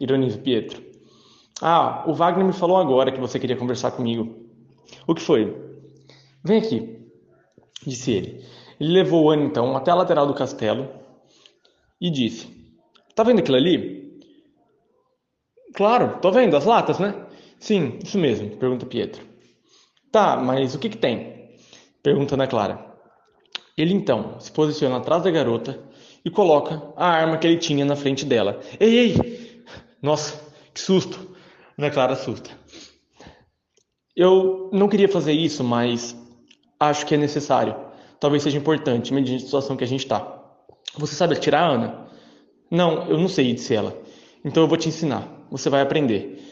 Ironiza 0.00 0.38
Pietro. 0.38 0.82
Ah, 1.60 2.04
o 2.06 2.14
Wagner 2.14 2.46
me 2.46 2.52
falou 2.52 2.78
agora 2.78 3.12
que 3.12 3.20
você 3.20 3.38
queria 3.38 3.56
conversar 3.56 3.90
comigo. 3.92 4.48
O 5.06 5.14
que 5.14 5.20
foi? 5.20 5.56
Vem 6.42 6.58
aqui, 6.58 7.06
disse 7.86 8.12
ele. 8.12 8.44
Ele 8.80 8.92
levou 8.92 9.30
Ana 9.30 9.44
então 9.44 9.76
até 9.76 9.90
a 9.90 9.94
lateral 9.94 10.26
do 10.26 10.34
castelo 10.34 10.88
e 12.00 12.10
disse: 12.10 12.48
Tá 13.14 13.22
vendo 13.22 13.40
aquilo 13.40 13.58
ali? 13.58 14.18
Claro, 15.74 16.18
tô 16.20 16.32
vendo, 16.32 16.56
as 16.56 16.64
latas, 16.64 16.98
né? 16.98 17.14
Sim, 17.58 17.98
isso 18.02 18.18
mesmo, 18.18 18.56
pergunta 18.56 18.86
Pietro. 18.86 19.29
Tá, 20.10 20.36
mas 20.36 20.74
o 20.74 20.78
que 20.78 20.88
que 20.88 20.96
tem? 20.96 21.56
Pergunta 22.02 22.34
Ana 22.34 22.46
Clara. 22.46 22.84
Ele 23.76 23.94
então 23.94 24.38
se 24.40 24.50
posiciona 24.50 24.96
atrás 24.96 25.22
da 25.22 25.30
garota 25.30 25.80
e 26.24 26.30
coloca 26.30 26.82
a 26.96 27.06
arma 27.06 27.38
que 27.38 27.46
ele 27.46 27.56
tinha 27.56 27.84
na 27.84 27.96
frente 27.96 28.24
dela. 28.24 28.60
Ei, 28.78 28.98
ei! 28.98 29.64
Nossa, 30.02 30.40
que 30.74 30.80
susto! 30.80 31.34
Ana 31.78 31.90
Clara 31.90 32.12
assusta. 32.12 32.50
Eu 34.16 34.68
não 34.72 34.88
queria 34.88 35.08
fazer 35.08 35.32
isso, 35.32 35.62
mas 35.62 36.16
acho 36.78 37.06
que 37.06 37.14
é 37.14 37.18
necessário. 37.18 37.74
Talvez 38.18 38.42
seja 38.42 38.58
importante, 38.58 39.14
mediante 39.14 39.42
a 39.42 39.46
situação 39.46 39.76
que 39.76 39.84
a 39.84 39.86
gente 39.86 40.00
está. 40.00 40.42
Você 40.98 41.14
sabe 41.14 41.34
atirar, 41.34 41.70
Ana? 41.70 42.06
Não, 42.70 43.08
eu 43.08 43.18
não 43.18 43.28
sei, 43.28 43.54
disse 43.54 43.74
ela. 43.74 43.96
Então 44.44 44.62
eu 44.62 44.68
vou 44.68 44.76
te 44.76 44.88
ensinar. 44.88 45.26
Você 45.50 45.70
vai 45.70 45.80
aprender. 45.80 46.42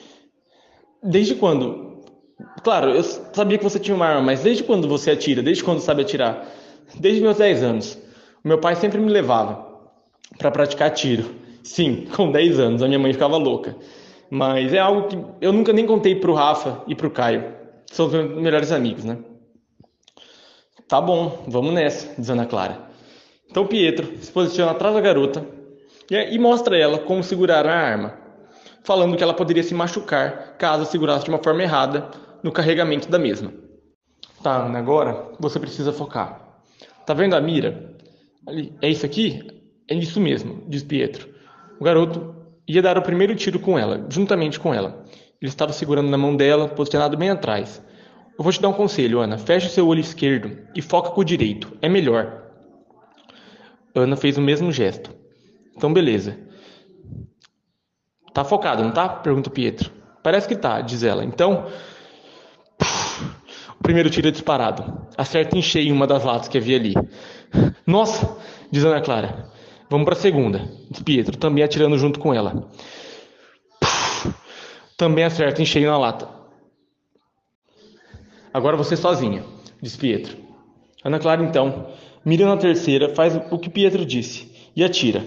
Desde 1.02 1.34
quando? 1.34 1.87
Claro, 2.62 2.90
eu 2.90 3.02
sabia 3.02 3.58
que 3.58 3.64
você 3.64 3.80
tinha 3.80 3.94
uma 3.94 4.06
arma, 4.06 4.22
mas 4.22 4.42
desde 4.42 4.62
quando 4.62 4.88
você 4.88 5.10
atira? 5.10 5.42
Desde 5.42 5.64
quando 5.64 5.80
sabe 5.80 6.02
atirar? 6.02 6.46
Desde 6.94 7.20
meus 7.20 7.36
10 7.36 7.62
anos. 7.62 7.98
O 8.44 8.48
meu 8.48 8.58
pai 8.58 8.76
sempre 8.76 9.00
me 9.00 9.10
levava 9.10 9.66
para 10.38 10.50
praticar 10.50 10.90
tiro. 10.92 11.34
Sim, 11.64 12.06
com 12.14 12.30
10 12.30 12.60
anos, 12.60 12.82
a 12.82 12.86
minha 12.86 12.98
mãe 12.98 13.12
ficava 13.12 13.36
louca. 13.36 13.76
Mas 14.30 14.72
é 14.72 14.78
algo 14.78 15.08
que 15.08 15.18
eu 15.40 15.52
nunca 15.52 15.72
nem 15.72 15.86
contei 15.86 16.14
pro 16.14 16.34
Rafa 16.34 16.82
e 16.86 16.94
pro 16.94 17.10
Caio. 17.10 17.52
São 17.86 18.06
os 18.06 18.12
meus 18.12 18.40
melhores 18.40 18.70
amigos, 18.70 19.04
né? 19.04 19.18
Tá 20.86 21.00
bom, 21.00 21.44
vamos 21.48 21.72
nessa, 21.72 22.14
diz 22.18 22.30
Ana 22.30 22.46
Clara. 22.46 22.88
Então 23.50 23.66
Pietro 23.66 24.06
se 24.20 24.30
posiciona 24.30 24.72
atrás 24.72 24.94
da 24.94 25.00
garota 25.00 25.44
e 26.10 26.38
mostra 26.38 26.76
a 26.76 26.78
ela 26.78 26.98
como 26.98 27.22
segurar 27.22 27.66
a 27.66 27.74
arma, 27.74 28.14
falando 28.84 29.16
que 29.16 29.22
ela 29.22 29.34
poderia 29.34 29.62
se 29.62 29.74
machucar 29.74 30.56
caso 30.58 30.84
segurasse 30.86 31.24
de 31.24 31.30
uma 31.30 31.42
forma 31.42 31.62
errada 31.62 32.10
no 32.42 32.52
carregamento 32.52 33.08
da 33.08 33.18
mesma. 33.18 33.52
Tá, 34.42 34.64
Ana, 34.64 34.78
agora 34.78 35.32
você 35.38 35.58
precisa 35.58 35.92
focar. 35.92 36.60
Tá 37.04 37.14
vendo 37.14 37.34
a 37.34 37.40
mira? 37.40 37.96
É 38.80 38.88
isso 38.88 39.04
aqui? 39.04 39.42
É 39.88 39.94
isso 39.94 40.20
mesmo, 40.20 40.62
diz 40.68 40.82
Pietro. 40.82 41.28
O 41.80 41.84
garoto 41.84 42.34
ia 42.66 42.82
dar 42.82 42.98
o 42.98 43.02
primeiro 43.02 43.34
tiro 43.34 43.58
com 43.58 43.78
ela, 43.78 44.06
juntamente 44.08 44.60
com 44.60 44.74
ela. 44.74 45.04
Ele 45.40 45.48
estava 45.48 45.72
segurando 45.72 46.10
na 46.10 46.18
mão 46.18 46.36
dela, 46.36 46.68
posicionado 46.68 47.16
bem 47.16 47.30
atrás. 47.30 47.82
Eu 48.36 48.44
vou 48.44 48.52
te 48.52 48.60
dar 48.60 48.68
um 48.68 48.72
conselho, 48.72 49.20
Ana. 49.20 49.38
Feche 49.38 49.68
seu 49.68 49.86
olho 49.86 50.00
esquerdo 50.00 50.58
e 50.74 50.82
foca 50.82 51.10
com 51.10 51.20
o 51.20 51.24
direito. 51.24 51.76
É 51.80 51.88
melhor. 51.88 52.50
Ana 53.94 54.16
fez 54.16 54.36
o 54.36 54.40
mesmo 54.40 54.70
gesto. 54.70 55.10
Então, 55.76 55.92
beleza. 55.92 56.38
Tá 58.32 58.44
focado, 58.44 58.82
não 58.82 58.92
tá? 58.92 59.08
Pergunta 59.08 59.50
Pietro. 59.50 59.90
Parece 60.22 60.46
que 60.46 60.56
tá, 60.56 60.80
diz 60.80 61.02
ela. 61.02 61.24
Então, 61.24 61.66
primeiro 63.88 64.10
tiro 64.10 64.28
é 64.28 64.30
disparado. 64.30 65.08
Acerta 65.16 65.56
em 65.56 65.62
cheio 65.62 65.94
uma 65.94 66.06
das 66.06 66.22
latas 66.22 66.46
que 66.46 66.58
havia 66.58 66.76
ali. 66.76 66.92
Nossa, 67.86 68.36
diz 68.70 68.84
Ana 68.84 69.00
Clara. 69.00 69.48
Vamos 69.88 70.04
para 70.04 70.12
a 70.12 70.18
segunda. 70.18 70.70
Diz 70.90 71.02
Pietro, 71.02 71.38
também 71.38 71.64
atirando 71.64 71.96
junto 71.96 72.20
com 72.20 72.34
ela. 72.34 72.68
Também 74.94 75.24
acerta 75.24 75.62
em 75.62 75.64
cheio 75.64 75.90
na 75.90 75.96
lata. 75.96 76.28
Agora 78.52 78.76
você 78.76 78.94
sozinha, 78.94 79.42
diz 79.80 79.96
Pietro. 79.96 80.36
Ana 81.02 81.18
Clara, 81.18 81.42
então, 81.42 81.86
mira 82.22 82.44
na 82.44 82.58
terceira, 82.58 83.14
faz 83.14 83.40
o 83.50 83.58
que 83.58 83.70
Pietro 83.70 84.04
disse 84.04 84.52
e 84.76 84.84
atira. 84.84 85.24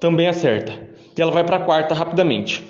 Também 0.00 0.26
acerta. 0.26 0.72
E 1.16 1.22
ela 1.22 1.30
vai 1.30 1.44
para 1.44 1.58
a 1.58 1.64
quarta 1.64 1.94
rapidamente. 1.94 2.66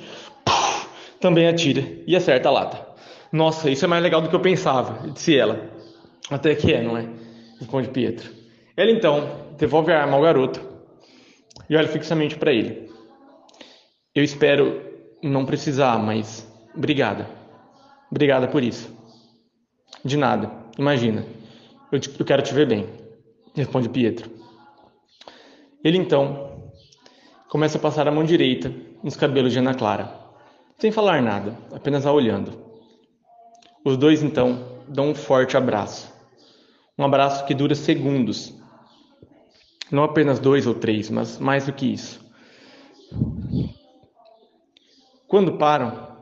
Também 1.19 1.49
atira 1.49 1.83
e 2.07 2.15
acerta 2.15 2.51
a 2.51 2.53
lata. 2.53 2.96
Nossa, 3.33 3.71
isso 3.71 3.85
é 3.85 3.89
mais 3.89 4.03
legal 4.03 4.21
do 4.21 4.29
que 4.29 4.35
eu 4.35 4.41
pensava, 4.41 5.09
disse 5.11 5.37
ela. 5.37 5.71
Até 6.31 6.55
que 6.55 6.73
é, 6.73 6.83
não 6.83 6.97
é? 6.97 7.09
Responde 7.59 7.89
Pietro. 7.89 8.31
Ela 8.77 8.91
então 8.91 9.47
devolve 9.57 9.93
a 9.93 10.03
arma 10.03 10.17
ao 10.17 10.23
garoto 10.23 10.61
e 11.69 11.77
olha 11.77 11.89
fixamente 11.89 12.37
para 12.37 12.53
ele. 12.53 12.91
Eu 14.15 14.23
espero 14.23 14.83
não 15.23 15.45
precisar, 15.45 15.99
mas 15.99 16.47
obrigada. 16.75 17.29
Obrigada 18.11 18.49
por 18.49 18.63
isso. 18.63 18.95
De 20.05 20.17
nada. 20.17 20.51
Imagina. 20.79 21.25
Eu, 21.91 21.99
te, 21.99 22.15
eu 22.19 22.25
quero 22.25 22.43
te 22.43 22.55
ver 22.55 22.67
bem. 22.67 22.87
Responde 23.55 23.89
Pietro. 23.89 24.31
Ele 25.83 25.99
então 25.99 26.71
começa 27.49 27.79
a 27.79 27.81
passar 27.81 28.09
a 28.09 28.11
mão 28.11 28.25
direita 28.25 28.73
nos 29.03 29.17
cabelos 29.17 29.53
de 29.53 29.59
Ana 29.59 29.73
Clara, 29.73 30.13
sem 30.79 30.91
falar 30.91 31.23
nada, 31.23 31.57
apenas 31.73 32.05
a 32.05 32.13
olhando. 32.13 32.66
Os 33.87 33.97
dois 33.97 34.21
então 34.21 34.83
dão 34.89 35.11
um 35.11 35.15
forte 35.15 35.57
abraço. 35.57 36.13
Um 36.99 37.05
abraço 37.05 37.47
que 37.47 37.55
dura 37.55 37.77
segundos, 37.77 38.53
não 39.93 40.03
apenas 40.03 40.41
dois 40.41 40.67
ou 40.67 40.75
três, 40.75 41.09
mas 41.09 41.39
mais 41.39 41.67
do 41.67 41.73
que 41.73 41.87
isso. 41.93 42.21
Quando 45.29 45.57
param, 45.57 46.17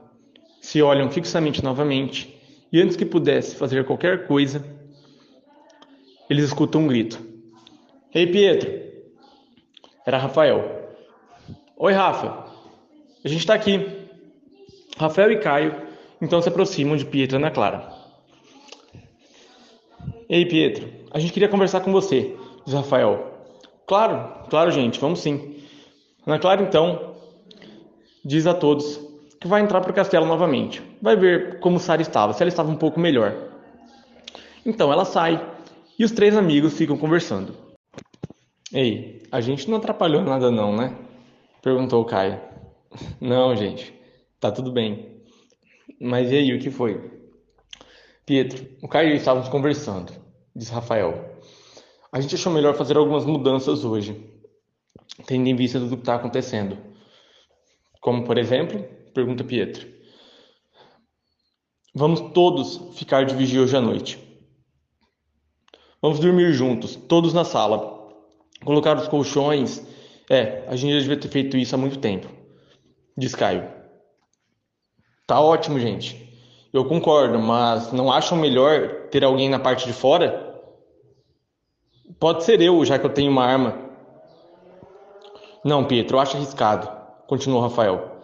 se 0.60 0.82
olham 0.82 1.10
fixamente 1.10 1.64
novamente 1.64 2.38
e 2.70 2.82
antes 2.82 2.96
que 2.96 3.06
pudesse 3.06 3.56
fazer 3.56 3.86
qualquer 3.86 4.26
coisa, 4.26 4.62
eles 6.28 6.44
escutam 6.44 6.82
um 6.82 6.86
grito. 6.86 7.18
Ei, 8.14 8.26
Pietro! 8.26 8.70
Era 10.04 10.18
Rafael. 10.18 10.92
Oi, 11.78 11.94
Rafa. 11.94 12.44
A 13.24 13.28
gente 13.28 13.40
está 13.40 13.54
aqui. 13.54 14.06
Rafael 14.98 15.32
e 15.32 15.38
Caio 15.38 15.83
então 16.20 16.40
se 16.40 16.48
aproximam 16.48 16.96
de 16.96 17.04
Pietro 17.04 17.36
e 17.36 17.38
Ana 17.38 17.50
Clara. 17.50 17.92
Ei, 20.28 20.46
Pietro, 20.46 20.88
a 21.10 21.18
gente 21.18 21.32
queria 21.32 21.48
conversar 21.48 21.80
com 21.80 21.92
você, 21.92 22.34
diz 22.64 22.74
Rafael, 22.74 23.34
Claro, 23.86 24.46
claro, 24.48 24.70
gente, 24.70 24.98
vamos 24.98 25.20
sim. 25.20 25.56
Ana 26.26 26.38
Clara, 26.38 26.62
então, 26.62 27.16
diz 28.24 28.46
a 28.46 28.54
todos 28.54 28.98
que 29.40 29.46
vai 29.46 29.60
entrar 29.60 29.82
para 29.82 29.90
o 29.90 29.94
castelo 29.94 30.24
novamente. 30.24 30.82
Vai 31.02 31.16
ver 31.16 31.60
como 31.60 31.78
Sara 31.78 32.00
estava, 32.00 32.32
se 32.32 32.42
ela 32.42 32.48
estava 32.48 32.70
um 32.70 32.76
pouco 32.76 32.98
melhor. 32.98 33.34
Então 34.64 34.90
ela 34.90 35.04
sai 35.04 35.38
e 35.98 36.04
os 36.04 36.12
três 36.12 36.34
amigos 36.34 36.78
ficam 36.78 36.96
conversando. 36.96 37.54
Ei, 38.72 39.22
a 39.30 39.40
gente 39.40 39.68
não 39.68 39.76
atrapalhou 39.76 40.22
nada 40.22 40.50
não, 40.50 40.74
né? 40.74 40.96
Perguntou 41.62 42.02
o 42.02 42.06
Caio. 42.06 42.40
Não, 43.20 43.56
gente, 43.56 43.92
tá 44.38 44.52
tudo 44.52 44.70
bem. 44.70 45.13
Mas 46.00 46.30
e 46.30 46.36
aí, 46.36 46.52
o 46.54 46.58
que 46.58 46.70
foi? 46.70 47.10
Pietro, 48.26 48.66
o 48.82 48.88
Caio 48.88 49.08
e 49.08 49.12
eu 49.12 49.16
estávamos 49.16 49.48
conversando, 49.48 50.12
disse 50.56 50.72
Rafael. 50.72 51.38
A 52.10 52.20
gente 52.20 52.34
achou 52.34 52.52
melhor 52.52 52.74
fazer 52.74 52.96
algumas 52.96 53.24
mudanças 53.24 53.84
hoje, 53.84 54.16
tendo 55.26 55.46
em 55.46 55.54
vista 55.54 55.78
tudo 55.78 55.96
que 55.96 56.02
está 56.02 56.14
acontecendo. 56.14 56.78
Como, 58.00 58.24
por 58.24 58.38
exemplo, 58.38 58.82
pergunta 59.12 59.44
Pietro. 59.44 59.86
Vamos 61.94 62.32
todos 62.32 62.96
ficar 62.98 63.24
de 63.24 63.34
vigia 63.34 63.60
hoje 63.60 63.76
à 63.76 63.80
noite. 63.80 64.18
Vamos 66.00 66.18
dormir 66.18 66.52
juntos, 66.52 66.96
todos 66.96 67.32
na 67.32 67.44
sala. 67.44 68.08
Colocar 68.64 68.96
os 68.96 69.08
colchões. 69.08 69.86
É, 70.30 70.64
a 70.68 70.76
gente 70.76 70.94
já 70.94 71.00
devia 71.00 71.16
ter 71.16 71.28
feito 71.28 71.56
isso 71.56 71.74
há 71.74 71.78
muito 71.78 71.98
tempo. 71.98 72.28
Diz 73.16 73.34
Caio. 73.34 73.73
Tá 75.26 75.40
ótimo, 75.40 75.78
gente. 75.80 76.24
Eu 76.72 76.84
concordo, 76.84 77.38
mas 77.38 77.92
não 77.92 78.12
acham 78.12 78.36
melhor 78.36 79.08
ter 79.10 79.24
alguém 79.24 79.48
na 79.48 79.58
parte 79.58 79.86
de 79.86 79.92
fora? 79.92 80.60
Pode 82.18 82.44
ser 82.44 82.60
eu, 82.60 82.84
já 82.84 82.98
que 82.98 83.06
eu 83.06 83.12
tenho 83.12 83.30
uma 83.30 83.44
arma. 83.44 83.78
Não, 85.64 85.84
Pietro, 85.84 86.16
eu 86.16 86.20
acho 86.20 86.36
arriscado, 86.36 86.90
continuou 87.26 87.62
Rafael. 87.62 88.14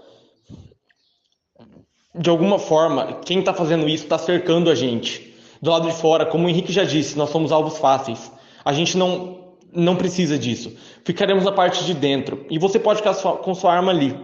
De 2.15 2.29
alguma 2.29 2.59
forma, 2.59 3.21
quem 3.25 3.39
está 3.39 3.55
fazendo 3.55 3.89
isso 3.89 4.05
está 4.05 4.19
cercando 4.19 4.69
a 4.69 4.75
gente. 4.75 5.35
Do 5.63 5.71
lado 5.71 5.89
de 5.89 5.95
fora, 5.95 6.27
como 6.27 6.47
o 6.47 6.49
Henrique 6.51 6.73
já 6.73 6.85
disse, 6.85 7.17
nós 7.17 7.31
somos 7.31 7.53
alvos 7.53 7.79
fáceis. 7.79 8.31
A 8.65 8.73
gente 8.73 8.97
não, 8.99 9.55
não 9.73 9.97
precisa 9.97 10.39
disso. 10.39 10.77
Ficaremos 11.05 11.45
na 11.45 11.53
parte 11.53 11.85
de 11.85 11.95
dentro. 11.95 12.45
E 12.51 12.59
você 12.59 12.79
pode 12.79 12.99
ficar 12.99 13.15
com 13.15 13.55
sua 13.55 13.73
arma 13.73 13.93
ali. 13.93 14.19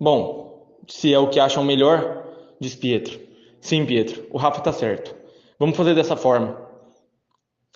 Bom, 0.00 0.43
se 0.88 1.12
é 1.12 1.18
o 1.18 1.28
que 1.28 1.40
acham 1.40 1.64
melhor, 1.64 2.24
diz 2.60 2.74
Pietro. 2.74 3.20
Sim, 3.60 3.86
Pietro, 3.86 4.26
o 4.30 4.38
Rafa 4.38 4.58
está 4.58 4.72
certo. 4.72 5.14
Vamos 5.58 5.76
fazer 5.76 5.94
dessa 5.94 6.16
forma. 6.16 6.58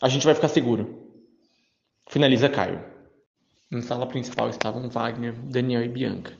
A 0.00 0.08
gente 0.08 0.24
vai 0.24 0.34
ficar 0.34 0.48
seguro. 0.48 1.08
Finaliza 2.08 2.48
Caio. 2.48 2.82
Na 3.70 3.82
sala 3.82 4.06
principal 4.06 4.48
estavam 4.48 4.88
Wagner, 4.88 5.34
Daniel 5.44 5.84
e 5.84 5.88
Bianca. 5.88 6.32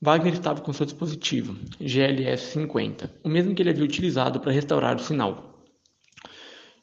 Wagner 0.00 0.34
estava 0.34 0.60
com 0.60 0.72
seu 0.72 0.84
dispositivo, 0.84 1.54
GLS-50, 1.80 3.10
o 3.22 3.28
mesmo 3.28 3.54
que 3.54 3.62
ele 3.62 3.70
havia 3.70 3.84
utilizado 3.84 4.38
para 4.38 4.52
restaurar 4.52 4.96
o 4.96 4.98
sinal. 4.98 5.64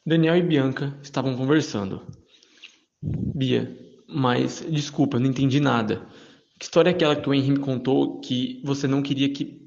Daniel 0.04 0.36
e 0.36 0.42
Bianca 0.42 0.98
estavam 1.02 1.36
conversando. 1.36 2.04
Bia, 3.00 3.70
mas 4.08 4.66
desculpa, 4.68 5.20
não 5.20 5.30
entendi 5.30 5.60
nada. 5.60 6.04
Que 6.62 6.66
história 6.66 6.90
é 6.90 6.92
aquela 6.92 7.16
que 7.16 7.28
o 7.28 7.34
Henry 7.34 7.50
me 7.50 7.58
contou 7.58 8.20
que 8.20 8.62
você 8.62 8.86
não 8.86 9.02
queria 9.02 9.28
que 9.32 9.60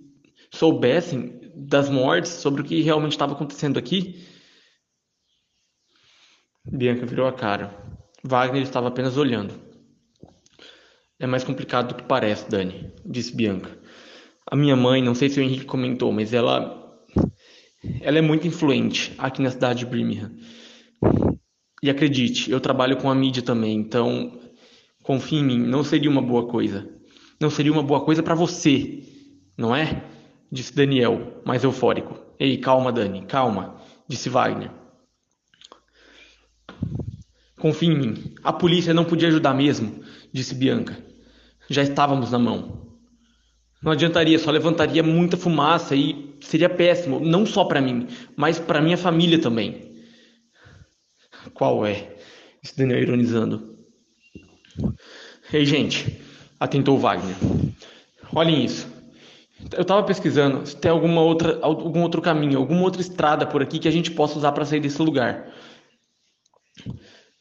soubessem 0.49 1.51
das 1.53 1.89
mortes 1.89 2.31
sobre 2.31 2.62
o 2.62 2.63
que 2.63 2.81
realmente 2.81 3.12
estava 3.12 3.34
acontecendo 3.34 3.77
aqui? 3.77 4.25
Bianca 6.65 7.05
virou 7.05 7.27
a 7.27 7.34
cara. 7.34 7.75
Wagner 8.23 8.62
estava 8.62 8.88
apenas 8.88 9.17
olhando. 9.17 9.53
É 11.19 11.27
mais 11.27 11.43
complicado 11.43 11.89
do 11.89 11.95
que 11.95 12.03
parece, 12.03 12.49
Dani, 12.49 12.89
disse 13.05 13.36
Bianca. 13.36 13.77
A 14.49 14.55
minha 14.55 14.77
mãe, 14.77 15.03
não 15.03 15.13
sei 15.13 15.27
se 15.27 15.38
o 15.38 15.43
Henrique 15.43 15.65
comentou, 15.65 16.13
mas 16.13 16.34
ela 16.34 16.81
ela 17.99 18.17
é 18.17 18.21
muito 18.21 18.47
influente 18.47 19.13
aqui 19.17 19.41
na 19.41 19.51
cidade 19.51 19.79
de 19.79 19.86
Birmingham. 19.86 20.31
E 21.84 21.89
acredite, 21.89 22.49
eu 22.49 22.62
trabalho 22.62 22.95
com 22.95 23.12
a 23.12 23.15
mídia 23.15 23.43
também, 23.43 23.75
então 23.75 24.44
confie 25.05 25.37
em 25.37 25.43
mim, 25.43 25.59
não 25.59 25.83
seria 25.83 26.09
uma 26.09 26.21
boa 26.21 26.47
coisa. 26.47 26.89
Não 27.39 27.49
seria 27.49 27.71
uma 27.71 27.83
boa 27.83 28.03
coisa 28.03 28.23
para 28.23 28.33
você, 28.33 29.03
não 29.55 29.75
é? 29.75 30.03
Disse 30.51 30.75
Daniel, 30.75 31.41
mais 31.45 31.63
eufórico. 31.63 32.19
Ei, 32.39 32.57
calma, 32.57 32.91
Dani, 32.91 33.21
calma, 33.27 33.79
disse 34.07 34.29
Wagner. 34.29 34.71
Confie 37.59 37.87
em 37.87 37.97
mim. 37.97 38.33
A 38.43 38.51
polícia 38.51 38.93
não 38.93 39.05
podia 39.05 39.27
ajudar 39.27 39.53
mesmo, 39.53 40.03
disse 40.33 40.55
Bianca. 40.55 40.97
Já 41.69 41.83
estávamos 41.83 42.31
na 42.31 42.39
mão. 42.39 42.97
Não 43.83 43.91
adiantaria, 43.91 44.39
só 44.39 44.49
levantaria 44.49 45.03
muita 45.03 45.37
fumaça 45.37 45.95
e 45.95 46.35
seria 46.41 46.69
péssimo, 46.69 47.19
não 47.19 47.45
só 47.45 47.63
para 47.65 47.79
mim, 47.79 48.07
mas 48.35 48.57
para 48.57 48.81
minha 48.81 48.97
família 48.97 49.39
também. 49.39 50.03
Qual 51.53 51.85
é? 51.85 52.15
Disse 52.63 52.75
Daniel 52.75 53.03
ironizando. 53.03 53.74
Ei, 55.55 55.65
gente, 55.65 56.21
atentou 56.59 56.99
Wagner. 56.99 57.33
Olhem 58.33 58.65
isso. 58.65 58.93
Eu 59.71 59.83
estava 59.83 60.03
pesquisando 60.03 60.67
se 60.67 60.75
tem 60.75 60.91
alguma 60.91 61.21
outra, 61.21 61.59
algum 61.61 62.01
outro 62.01 62.21
caminho, 62.21 62.59
alguma 62.59 62.81
outra 62.81 62.99
estrada 62.99 63.47
por 63.47 63.61
aqui 63.61 63.79
que 63.79 63.87
a 63.87 63.91
gente 63.91 64.11
possa 64.11 64.37
usar 64.37 64.51
para 64.51 64.65
sair 64.65 64.81
desse 64.81 65.01
lugar. 65.01 65.49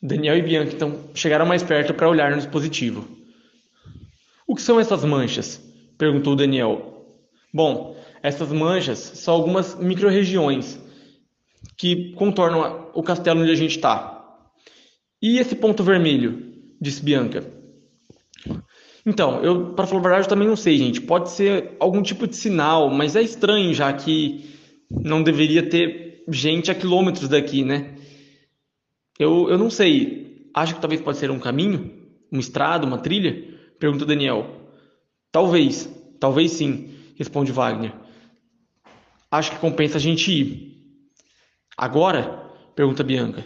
Daniel 0.00 0.38
e 0.38 0.42
Bianca 0.42 0.72
então 0.72 1.10
chegaram 1.12 1.44
mais 1.44 1.64
perto 1.64 1.92
para 1.92 2.08
olhar 2.08 2.30
no 2.30 2.36
dispositivo. 2.36 3.04
O 4.46 4.54
que 4.54 4.62
são 4.62 4.78
essas 4.78 5.04
manchas? 5.04 5.60
perguntou 5.98 6.36
Daniel. 6.36 7.04
Bom, 7.52 7.96
essas 8.22 8.52
manchas 8.52 8.98
são 9.00 9.34
algumas 9.34 9.74
microrregiões 9.74 10.78
que 11.76 12.12
contornam 12.12 12.92
o 12.94 13.02
castelo 13.02 13.40
onde 13.40 13.50
a 13.50 13.56
gente 13.56 13.74
está. 13.74 14.24
E 15.20 15.40
esse 15.40 15.56
ponto 15.56 15.82
vermelho? 15.82 16.54
disse 16.80 17.02
Bianca. 17.02 17.53
Então, 19.06 19.42
eu, 19.42 19.74
para 19.74 19.86
falar 19.86 20.00
a 20.00 20.02
verdade, 20.02 20.24
eu 20.24 20.28
também 20.30 20.48
não 20.48 20.56
sei, 20.56 20.78
gente. 20.78 21.00
Pode 21.00 21.30
ser 21.30 21.76
algum 21.78 22.02
tipo 22.02 22.26
de 22.26 22.36
sinal, 22.36 22.88
mas 22.88 23.14
é 23.14 23.22
estranho 23.22 23.74
já 23.74 23.92
que 23.92 24.54
não 24.90 25.22
deveria 25.22 25.68
ter 25.68 26.24
gente 26.28 26.70
a 26.70 26.74
quilômetros 26.74 27.28
daqui, 27.28 27.64
né? 27.64 27.94
Eu, 29.18 29.48
eu 29.50 29.58
não 29.58 29.70
sei. 29.70 30.50
Acho 30.54 30.74
que 30.74 30.80
talvez 30.80 31.00
pode 31.00 31.18
ser 31.18 31.30
um 31.30 31.38
caminho? 31.38 31.90
Uma 32.30 32.40
estrada, 32.40 32.86
uma 32.86 32.98
trilha? 32.98 33.44
Pergunta 33.78 34.06
Daniel. 34.06 34.46
Talvez. 35.30 35.88
Talvez 36.18 36.52
sim, 36.52 36.94
responde 37.16 37.52
Wagner. 37.52 37.92
Acho 39.30 39.50
que 39.50 39.58
compensa 39.58 39.98
a 39.98 40.00
gente 40.00 40.32
ir. 40.32 40.74
Agora? 41.76 42.50
Pergunta 42.74 43.04
Bianca. 43.04 43.44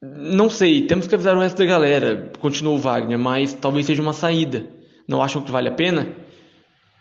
Não 0.00 0.48
sei, 0.48 0.86
temos 0.86 1.08
que 1.08 1.14
avisar 1.16 1.36
o 1.36 1.40
resto 1.40 1.58
da 1.58 1.64
galera, 1.64 2.30
continuou 2.38 2.78
Wagner, 2.78 3.18
mas 3.18 3.52
talvez 3.52 3.84
seja 3.84 4.00
uma 4.00 4.12
saída. 4.12 4.64
Não 5.08 5.20
acham 5.20 5.42
que 5.42 5.50
vale 5.50 5.68
a 5.68 5.72
pena? 5.72 6.14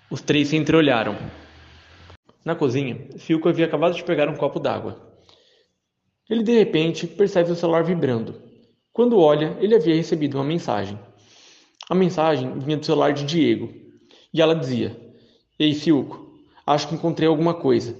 Os 0.10 0.20
três 0.20 0.48
se 0.48 0.58
entreolharam. 0.58 1.16
Na 2.44 2.56
cozinha, 2.56 3.08
Filco 3.20 3.50
havia 3.50 3.68
acabado 3.68 3.94
de 3.94 4.04
pegar 4.04 4.28
um 4.28 4.36
copo 4.36 4.60
d'água. 4.60 5.00
Ele 6.28 6.42
de 6.42 6.58
repente 6.58 7.06
percebe 7.06 7.52
o 7.52 7.56
celular 7.56 7.84
vibrando. 7.84 8.42
Quando 8.92 9.20
olha, 9.20 9.56
ele 9.60 9.76
havia 9.76 9.94
recebido 9.94 10.36
uma 10.36 10.44
mensagem. 10.44 10.98
A 11.88 11.94
mensagem 11.94 12.58
vinha 12.58 12.78
do 12.78 12.86
celular 12.86 13.14
de 13.14 13.26
Diego 13.26 13.72
e 14.34 14.42
ela 14.42 14.56
dizia: 14.56 14.98
Ei, 15.60 15.76
Filco, 15.76 16.40
acho 16.66 16.88
que 16.88 16.96
encontrei 16.96 17.30
alguma 17.30 17.54
coisa. 17.54 17.96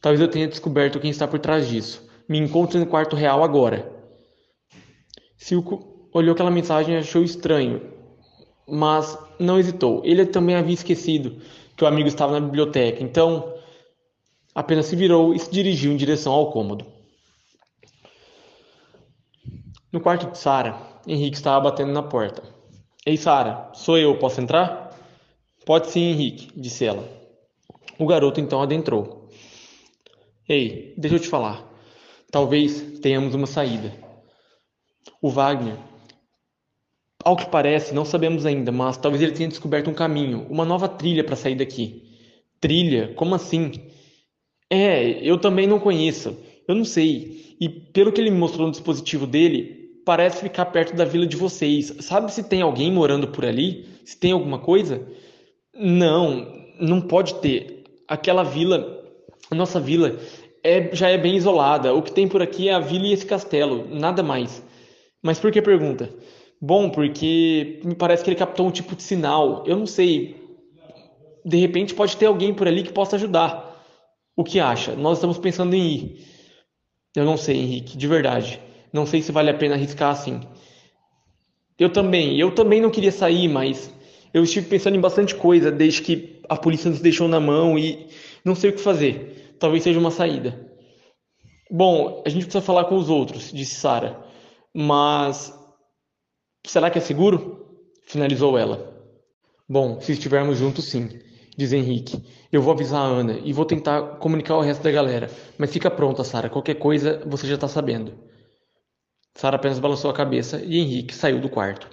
Talvez 0.00 0.18
eu 0.18 0.28
tenha 0.28 0.48
descoberto 0.48 0.98
quem 0.98 1.10
está 1.10 1.28
por 1.28 1.38
trás 1.38 1.68
disso. 1.68 2.08
Me 2.26 2.38
encontre 2.38 2.78
no 2.78 2.86
quarto 2.86 3.14
real 3.14 3.44
agora. 3.44 3.99
Filco 5.40 5.82
olhou 6.12 6.34
aquela 6.34 6.50
mensagem 6.50 6.94
e 6.94 6.98
achou 6.98 7.24
estranho, 7.24 7.80
mas 8.68 9.18
não 9.38 9.58
hesitou. 9.58 10.02
Ele 10.04 10.26
também 10.26 10.54
havia 10.54 10.74
esquecido 10.74 11.40
que 11.74 11.82
o 11.82 11.86
amigo 11.86 12.08
estava 12.08 12.38
na 12.38 12.46
biblioteca, 12.46 13.02
então 13.02 13.54
apenas 14.54 14.84
se 14.84 14.94
virou 14.94 15.34
e 15.34 15.38
se 15.38 15.50
dirigiu 15.50 15.92
em 15.92 15.96
direção 15.96 16.34
ao 16.34 16.52
cômodo. 16.52 16.84
No 19.90 19.98
quarto 19.98 20.30
de 20.30 20.38
Sara, 20.38 20.78
Henrique 21.06 21.38
estava 21.38 21.70
batendo 21.70 21.90
na 21.90 22.02
porta. 22.02 22.42
Ei, 23.06 23.16
Sara, 23.16 23.70
sou 23.72 23.96
eu, 23.96 24.18
posso 24.18 24.42
entrar? 24.42 24.94
Pode 25.64 25.90
sim, 25.90 26.02
Henrique, 26.02 26.52
disse 26.54 26.84
ela. 26.84 27.08
O 27.98 28.06
garoto 28.06 28.40
então 28.40 28.60
adentrou. 28.60 29.26
Ei, 30.46 30.92
deixa 30.98 31.16
eu 31.16 31.20
te 31.20 31.28
falar. 31.28 31.66
Talvez 32.30 33.00
tenhamos 33.00 33.34
uma 33.34 33.46
saída. 33.46 34.09
O 35.20 35.28
Wagner, 35.28 35.76
ao 37.22 37.36
que 37.36 37.46
parece, 37.46 37.94
não 37.94 38.04
sabemos 38.04 38.46
ainda, 38.46 38.72
mas 38.72 38.96
talvez 38.96 39.22
ele 39.22 39.32
tenha 39.32 39.48
descoberto 39.48 39.90
um 39.90 39.94
caminho, 39.94 40.46
uma 40.48 40.64
nova 40.64 40.88
trilha 40.88 41.22
para 41.22 41.36
sair 41.36 41.54
daqui. 41.54 42.02
Trilha? 42.58 43.12
Como 43.14 43.34
assim? 43.34 43.72
É, 44.70 45.20
eu 45.22 45.38
também 45.38 45.66
não 45.66 45.78
conheço. 45.78 46.36
Eu 46.66 46.74
não 46.74 46.84
sei. 46.84 47.56
E 47.60 47.68
pelo 47.68 48.12
que 48.12 48.20
ele 48.20 48.30
me 48.30 48.38
mostrou 48.38 48.66
no 48.66 48.72
dispositivo 48.72 49.26
dele, 49.26 50.00
parece 50.04 50.42
ficar 50.42 50.66
perto 50.66 50.94
da 50.94 51.04
vila 51.04 51.26
de 51.26 51.36
vocês. 51.36 51.94
Sabe 52.00 52.32
se 52.32 52.44
tem 52.44 52.62
alguém 52.62 52.90
morando 52.90 53.28
por 53.28 53.44
ali? 53.44 53.86
Se 54.04 54.16
tem 54.16 54.32
alguma 54.32 54.58
coisa? 54.58 55.06
Não, 55.74 56.46
não 56.80 57.00
pode 57.00 57.34
ter. 57.36 57.84
Aquela 58.08 58.42
vila, 58.42 59.04
a 59.50 59.54
nossa 59.54 59.78
vila, 59.78 60.18
é, 60.64 60.94
já 60.94 61.08
é 61.08 61.18
bem 61.18 61.36
isolada. 61.36 61.92
O 61.92 62.02
que 62.02 62.12
tem 62.12 62.26
por 62.26 62.40
aqui 62.40 62.68
é 62.68 62.74
a 62.74 62.80
vila 62.80 63.06
e 63.06 63.12
esse 63.12 63.26
castelo, 63.26 63.86
nada 63.90 64.22
mais. 64.22 64.62
Mas 65.22 65.38
por 65.38 65.50
que 65.52 65.60
pergunta? 65.60 66.10
Bom, 66.60 66.90
porque 66.90 67.80
me 67.84 67.94
parece 67.94 68.22
que 68.22 68.30
ele 68.30 68.36
captou 68.36 68.66
um 68.66 68.70
tipo 68.70 68.94
de 68.94 69.02
sinal. 69.02 69.64
Eu 69.66 69.76
não 69.76 69.86
sei. 69.86 70.36
De 71.44 71.56
repente 71.56 71.94
pode 71.94 72.16
ter 72.16 72.26
alguém 72.26 72.52
por 72.52 72.68
ali 72.68 72.82
que 72.82 72.92
possa 72.92 73.16
ajudar. 73.16 73.70
O 74.36 74.44
que 74.44 74.60
acha? 74.60 74.94
Nós 74.94 75.18
estamos 75.18 75.38
pensando 75.38 75.74
em 75.74 75.88
ir. 75.88 76.26
Eu 77.16 77.24
não 77.24 77.36
sei, 77.36 77.56
Henrique, 77.56 77.96
de 77.96 78.06
verdade. 78.06 78.60
Não 78.92 79.06
sei 79.06 79.22
se 79.22 79.32
vale 79.32 79.50
a 79.50 79.54
pena 79.54 79.74
arriscar 79.74 80.10
assim. 80.10 80.40
Eu 81.78 81.90
também, 81.90 82.38
eu 82.38 82.54
também 82.54 82.80
não 82.80 82.90
queria 82.90 83.10
sair, 83.10 83.48
mas 83.48 83.92
eu 84.32 84.44
estive 84.44 84.68
pensando 84.68 84.96
em 84.96 85.00
bastante 85.00 85.34
coisa 85.34 85.70
desde 85.70 86.02
que 86.02 86.40
a 86.48 86.56
polícia 86.56 86.90
nos 86.90 87.00
deixou 87.00 87.26
na 87.26 87.40
mão 87.40 87.78
e 87.78 88.06
não 88.44 88.54
sei 88.54 88.70
o 88.70 88.72
que 88.74 88.80
fazer. 88.80 89.56
Talvez 89.58 89.82
seja 89.82 89.98
uma 89.98 90.10
saída. 90.10 90.68
Bom, 91.70 92.22
a 92.26 92.28
gente 92.28 92.44
precisa 92.44 92.62
falar 92.62 92.84
com 92.84 92.96
os 92.96 93.08
outros, 93.08 93.50
disse 93.52 93.76
Sara. 93.76 94.29
Mas 94.74 95.52
será 96.66 96.90
que 96.90 96.98
é 96.98 97.00
seguro? 97.00 97.84
Finalizou 98.06 98.58
ela. 98.58 98.90
Bom, 99.68 100.00
se 100.00 100.12
estivermos 100.12 100.58
juntos, 100.58 100.86
sim, 100.86 101.08
diz 101.56 101.72
Henrique. 101.72 102.24
Eu 102.50 102.62
vou 102.62 102.72
avisar 102.72 103.00
a 103.00 103.04
Ana 103.04 103.38
e 103.44 103.52
vou 103.52 103.64
tentar 103.64 104.18
comunicar 104.18 104.56
o 104.56 104.60
resto 104.60 104.82
da 104.82 104.90
galera. 104.90 105.30
Mas 105.56 105.72
fica 105.72 105.90
pronta, 105.90 106.24
Sara. 106.24 106.50
Qualquer 106.50 106.74
coisa 106.74 107.22
você 107.26 107.46
já 107.46 107.54
está 107.54 107.68
sabendo. 107.68 108.12
Sara 109.34 109.56
apenas 109.56 109.78
balançou 109.78 110.10
a 110.10 110.14
cabeça 110.14 110.60
e 110.64 110.78
Henrique 110.78 111.14
saiu 111.14 111.40
do 111.40 111.48
quarto. 111.48 111.88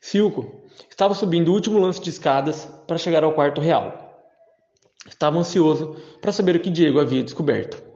Silco 0.00 0.68
estava 0.90 1.14
subindo 1.14 1.48
o 1.48 1.54
último 1.54 1.78
lance 1.78 2.00
de 2.00 2.10
escadas 2.10 2.64
para 2.86 2.98
chegar 2.98 3.24
ao 3.24 3.32
quarto 3.32 3.60
real. 3.60 4.04
Estava 5.06 5.38
ansioso 5.38 5.96
para 6.20 6.32
saber 6.32 6.56
o 6.56 6.60
que 6.60 6.70
Diego 6.70 7.00
havia 7.00 7.22
descoberto. 7.22 7.87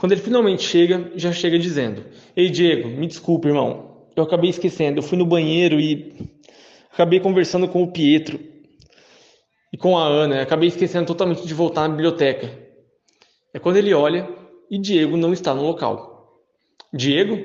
Quando 0.00 0.12
ele 0.12 0.22
finalmente 0.22 0.62
chega, 0.62 1.12
já 1.14 1.30
chega 1.30 1.58
dizendo: 1.58 2.06
Ei, 2.34 2.48
Diego, 2.48 2.88
me 2.88 3.06
desculpe, 3.06 3.48
irmão. 3.48 4.06
Eu 4.16 4.22
acabei 4.22 4.48
esquecendo. 4.48 4.98
Eu 4.98 5.02
fui 5.02 5.18
no 5.18 5.26
banheiro 5.26 5.78
e 5.78 6.14
acabei 6.90 7.20
conversando 7.20 7.68
com 7.68 7.82
o 7.82 7.92
Pietro 7.92 8.40
e 9.70 9.76
com 9.76 9.98
a 9.98 10.06
Ana. 10.06 10.40
Acabei 10.40 10.68
esquecendo 10.68 11.06
totalmente 11.06 11.46
de 11.46 11.52
voltar 11.52 11.82
na 11.82 11.90
biblioteca. 11.90 12.50
É 13.52 13.58
quando 13.58 13.76
ele 13.76 13.92
olha 13.92 14.26
e 14.70 14.78
Diego 14.78 15.18
não 15.18 15.34
está 15.34 15.54
no 15.54 15.62
local. 15.62 16.40
Diego? 16.94 17.38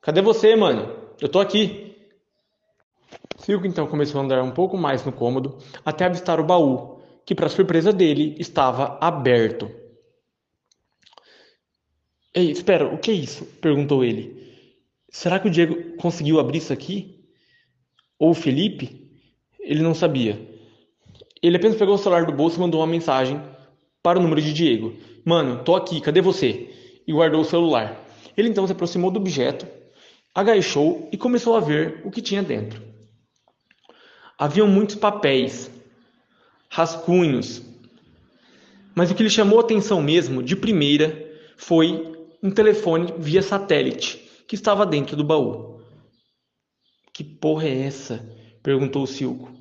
Cadê 0.00 0.22
você, 0.22 0.56
mano? 0.56 0.96
Eu 1.20 1.28
tô 1.28 1.40
aqui. 1.40 1.94
Silco 3.36 3.66
então 3.66 3.86
começou 3.86 4.18
a 4.18 4.24
andar 4.24 4.42
um 4.42 4.50
pouco 4.50 4.78
mais 4.78 5.04
no 5.04 5.12
cômodo 5.12 5.58
até 5.84 6.06
avistar 6.06 6.40
o 6.40 6.44
baú, 6.44 7.02
que, 7.26 7.34
para 7.34 7.50
surpresa 7.50 7.92
dele, 7.92 8.34
estava 8.38 8.96
aberto. 8.98 9.81
Ei, 12.34 12.50
espera, 12.50 12.86
o 12.86 12.98
que 12.98 13.10
é 13.10 13.14
isso? 13.14 13.44
perguntou 13.60 14.02
ele. 14.02 14.42
Será 15.10 15.38
que 15.38 15.48
o 15.48 15.50
Diego 15.50 15.96
conseguiu 15.96 16.40
abrir 16.40 16.58
isso 16.58 16.72
aqui? 16.72 17.26
Ou 18.18 18.30
o 18.30 18.34
Felipe? 18.34 19.10
Ele 19.60 19.82
não 19.82 19.94
sabia. 19.94 20.40
Ele 21.42 21.56
apenas 21.56 21.76
pegou 21.76 21.94
o 21.94 21.98
celular 21.98 22.24
do 22.24 22.32
bolso 22.32 22.56
e 22.56 22.60
mandou 22.60 22.80
uma 22.80 22.86
mensagem 22.86 23.40
para 24.02 24.18
o 24.18 24.22
número 24.22 24.40
de 24.40 24.52
Diego. 24.52 24.96
Mano, 25.24 25.62
tô 25.62 25.76
aqui, 25.76 26.00
cadê 26.00 26.22
você? 26.22 26.70
E 27.06 27.12
guardou 27.12 27.42
o 27.42 27.44
celular. 27.44 28.02
Ele 28.36 28.48
então 28.48 28.66
se 28.66 28.72
aproximou 28.72 29.10
do 29.10 29.20
objeto, 29.20 29.66
agachou 30.34 31.08
e 31.12 31.18
começou 31.18 31.54
a 31.54 31.60
ver 31.60 32.00
o 32.04 32.10
que 32.10 32.22
tinha 32.22 32.42
dentro. 32.42 32.82
Haviam 34.38 34.66
muitos 34.66 34.96
papéis, 34.96 35.70
rascunhos, 36.70 37.62
mas 38.94 39.10
o 39.10 39.14
que 39.14 39.22
lhe 39.22 39.30
chamou 39.30 39.58
a 39.58 39.62
atenção 39.62 40.00
mesmo, 40.02 40.42
de 40.42 40.56
primeira, 40.56 41.30
foi 41.56 42.21
um 42.42 42.50
telefone 42.50 43.14
via 43.18 43.40
satélite 43.40 44.18
que 44.48 44.54
estava 44.54 44.84
dentro 44.84 45.16
do 45.16 45.24
baú. 45.24 45.80
Que 47.12 47.22
porra 47.22 47.68
é 47.68 47.82
essa? 47.82 48.18
perguntou 48.62 49.02
o 49.02 49.06
Silco. 49.06 49.52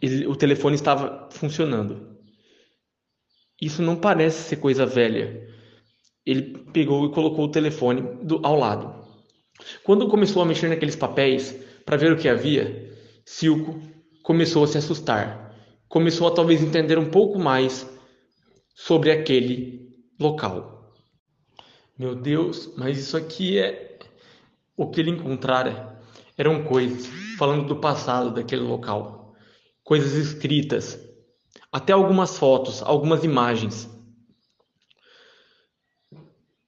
Ele, 0.00 0.26
o 0.26 0.36
telefone 0.36 0.76
estava 0.76 1.28
funcionando. 1.32 2.16
Isso 3.60 3.82
não 3.82 3.96
parece 3.96 4.48
ser 4.48 4.56
coisa 4.56 4.86
velha. 4.86 5.48
Ele 6.24 6.58
pegou 6.72 7.06
e 7.06 7.12
colocou 7.12 7.46
o 7.46 7.50
telefone 7.50 8.02
do, 8.24 8.40
ao 8.44 8.56
lado. 8.56 9.04
Quando 9.82 10.08
começou 10.08 10.42
a 10.42 10.46
mexer 10.46 10.68
naqueles 10.68 10.94
papéis 10.94 11.52
para 11.84 11.96
ver 11.96 12.12
o 12.12 12.16
que 12.16 12.28
havia, 12.28 12.94
Silco 13.24 13.80
começou 14.22 14.62
a 14.64 14.68
se 14.68 14.78
assustar. 14.78 15.56
Começou 15.88 16.28
a 16.28 16.34
talvez 16.34 16.62
entender 16.62 16.98
um 16.98 17.10
pouco 17.10 17.38
mais 17.38 17.88
sobre 18.74 19.10
aquele 19.10 19.77
local. 20.18 20.94
Meu 21.98 22.14
Deus, 22.14 22.72
mas 22.76 22.98
isso 22.98 23.16
aqui 23.16 23.58
é. 23.58 23.98
O 24.76 24.88
que 24.88 25.00
ele 25.00 25.10
encontrara 25.10 26.00
eram 26.36 26.62
coisas 26.64 27.06
falando 27.36 27.66
do 27.66 27.76
passado 27.76 28.30
daquele 28.30 28.62
local, 28.62 29.34
coisas 29.82 30.12
escritas, 30.12 30.98
até 31.72 31.92
algumas 31.92 32.38
fotos, 32.38 32.82
algumas 32.82 33.24
imagens. 33.24 33.88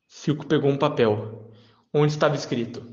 Silco 0.09 0.47
pegou 0.47 0.71
um 0.71 0.77
papel 0.77 1.53
onde 1.95 2.13
estava 2.13 2.35
escrito: 2.35 2.85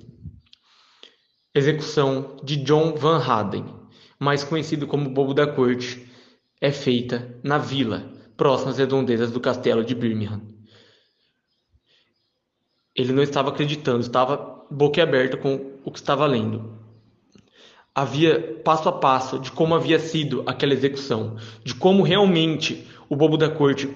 Execução 1.53 2.37
de 2.43 2.57
John 2.57 2.95
Van 2.95 3.19
Haden, 3.19 3.65
mais 4.19 4.43
conhecido 4.43 4.85
como 4.85 5.09
Bobo 5.09 5.33
da 5.33 5.47
Corte, 5.47 6.07
é 6.61 6.71
feita 6.71 7.39
na 7.43 7.57
vila, 7.57 8.16
próxima 8.37 8.71
às 8.71 8.77
redondezas 8.77 9.31
do 9.31 9.39
castelo 9.39 9.83
de 9.83 9.95
Birmingham. 9.95 10.41
Ele 12.95 13.11
não 13.11 13.23
estava 13.23 13.49
acreditando, 13.49 13.99
estava 13.99 14.65
boquiaberto 14.69 15.37
com 15.37 15.79
o 15.83 15.91
que 15.91 15.99
estava 15.99 16.25
lendo. 16.25 16.77
Havia 17.93 18.61
passo 18.63 18.87
a 18.87 18.91
passo 18.91 19.39
de 19.39 19.51
como 19.51 19.73
havia 19.73 19.99
sido 19.99 20.43
aquela 20.45 20.73
execução, 20.73 21.35
de 21.63 21.73
como 21.73 22.03
realmente 22.03 22.87
o 23.09 23.15
bobo 23.15 23.37
da 23.37 23.49
corte 23.49 23.89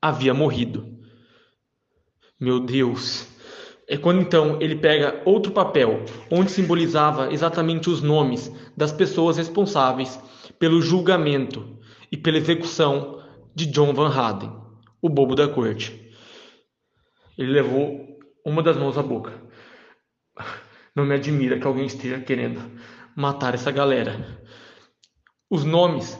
havia 0.00 0.32
morrido. 0.32 0.98
Meu 2.40 2.58
Deus! 2.58 3.28
É 3.86 3.96
quando 3.96 4.22
então 4.22 4.58
ele 4.60 4.76
pega 4.76 5.20
outro 5.26 5.52
papel, 5.52 6.04
onde 6.30 6.50
simbolizava 6.50 7.32
exatamente 7.32 7.90
os 7.90 8.00
nomes 8.00 8.50
das 8.74 8.92
pessoas 8.92 9.36
responsáveis 9.36 10.18
pelo 10.58 10.80
julgamento 10.80 11.78
e 12.10 12.16
pela 12.16 12.38
execução 12.38 13.21
de 13.54 13.66
John 13.66 13.92
Van 13.92 14.08
Haden, 14.08 14.52
o 15.00 15.08
bobo 15.08 15.34
da 15.34 15.48
corte. 15.48 16.12
Ele 17.36 17.52
levou 17.52 18.18
uma 18.44 18.62
das 18.62 18.76
mãos 18.76 18.96
à 18.96 19.02
boca. 19.02 19.32
Não 20.94 21.04
me 21.04 21.14
admira 21.14 21.58
que 21.58 21.66
alguém 21.66 21.86
esteja 21.86 22.20
querendo 22.20 22.60
matar 23.16 23.54
essa 23.54 23.70
galera. 23.70 24.38
Os 25.50 25.64
nomes 25.64 26.18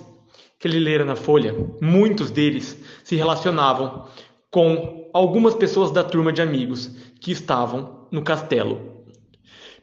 que 0.59 0.68
ele 0.68 0.78
lera 0.78 1.05
na 1.05 1.16
folha, 1.16 1.55
muitos 1.80 2.30
deles 2.30 2.80
se 3.03 3.16
relacionavam 3.16 4.07
com 4.51 5.11
algumas 5.12 5.55
pessoas 5.55 5.91
da 5.91 6.05
turma 6.05 6.33
de 6.33 6.41
amigos 6.41 6.87
que 7.20 7.33
estavam 7.33 8.07
no 8.11 8.22
castelo. 8.22 9.05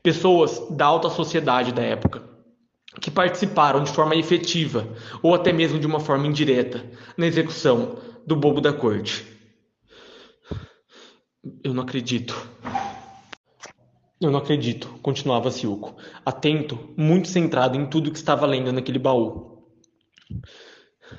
Pessoas 0.01 0.59
da 0.69 0.85
alta 0.85 1.09
sociedade 1.09 1.73
da 1.73 1.81
época, 1.81 2.23
que 2.99 3.09
participaram 3.09 3.83
de 3.83 3.91
forma 3.91 4.15
efetiva 4.15 4.87
ou 5.21 5.33
até 5.33 5.51
mesmo 5.51 5.79
de 5.79 5.87
uma 5.87 5.99
forma 5.99 6.27
indireta 6.27 6.83
na 7.17 7.25
execução 7.25 7.97
do 8.25 8.35
bobo 8.35 8.61
da 8.61 8.73
corte. 8.73 9.25
Eu 11.63 11.73
não 11.73 11.83
acredito. 11.83 12.35
Eu 14.21 14.29
não 14.29 14.39
acredito, 14.39 14.89
continuava 15.01 15.49
Silco, 15.49 15.95
atento, 16.25 16.77
muito 16.97 17.29
centrado 17.29 17.77
em 17.77 17.85
tudo 17.85 18.11
que 18.11 18.17
estava 18.17 18.45
lendo 18.45 18.71
naquele 18.73 18.99
baú. 18.99 19.63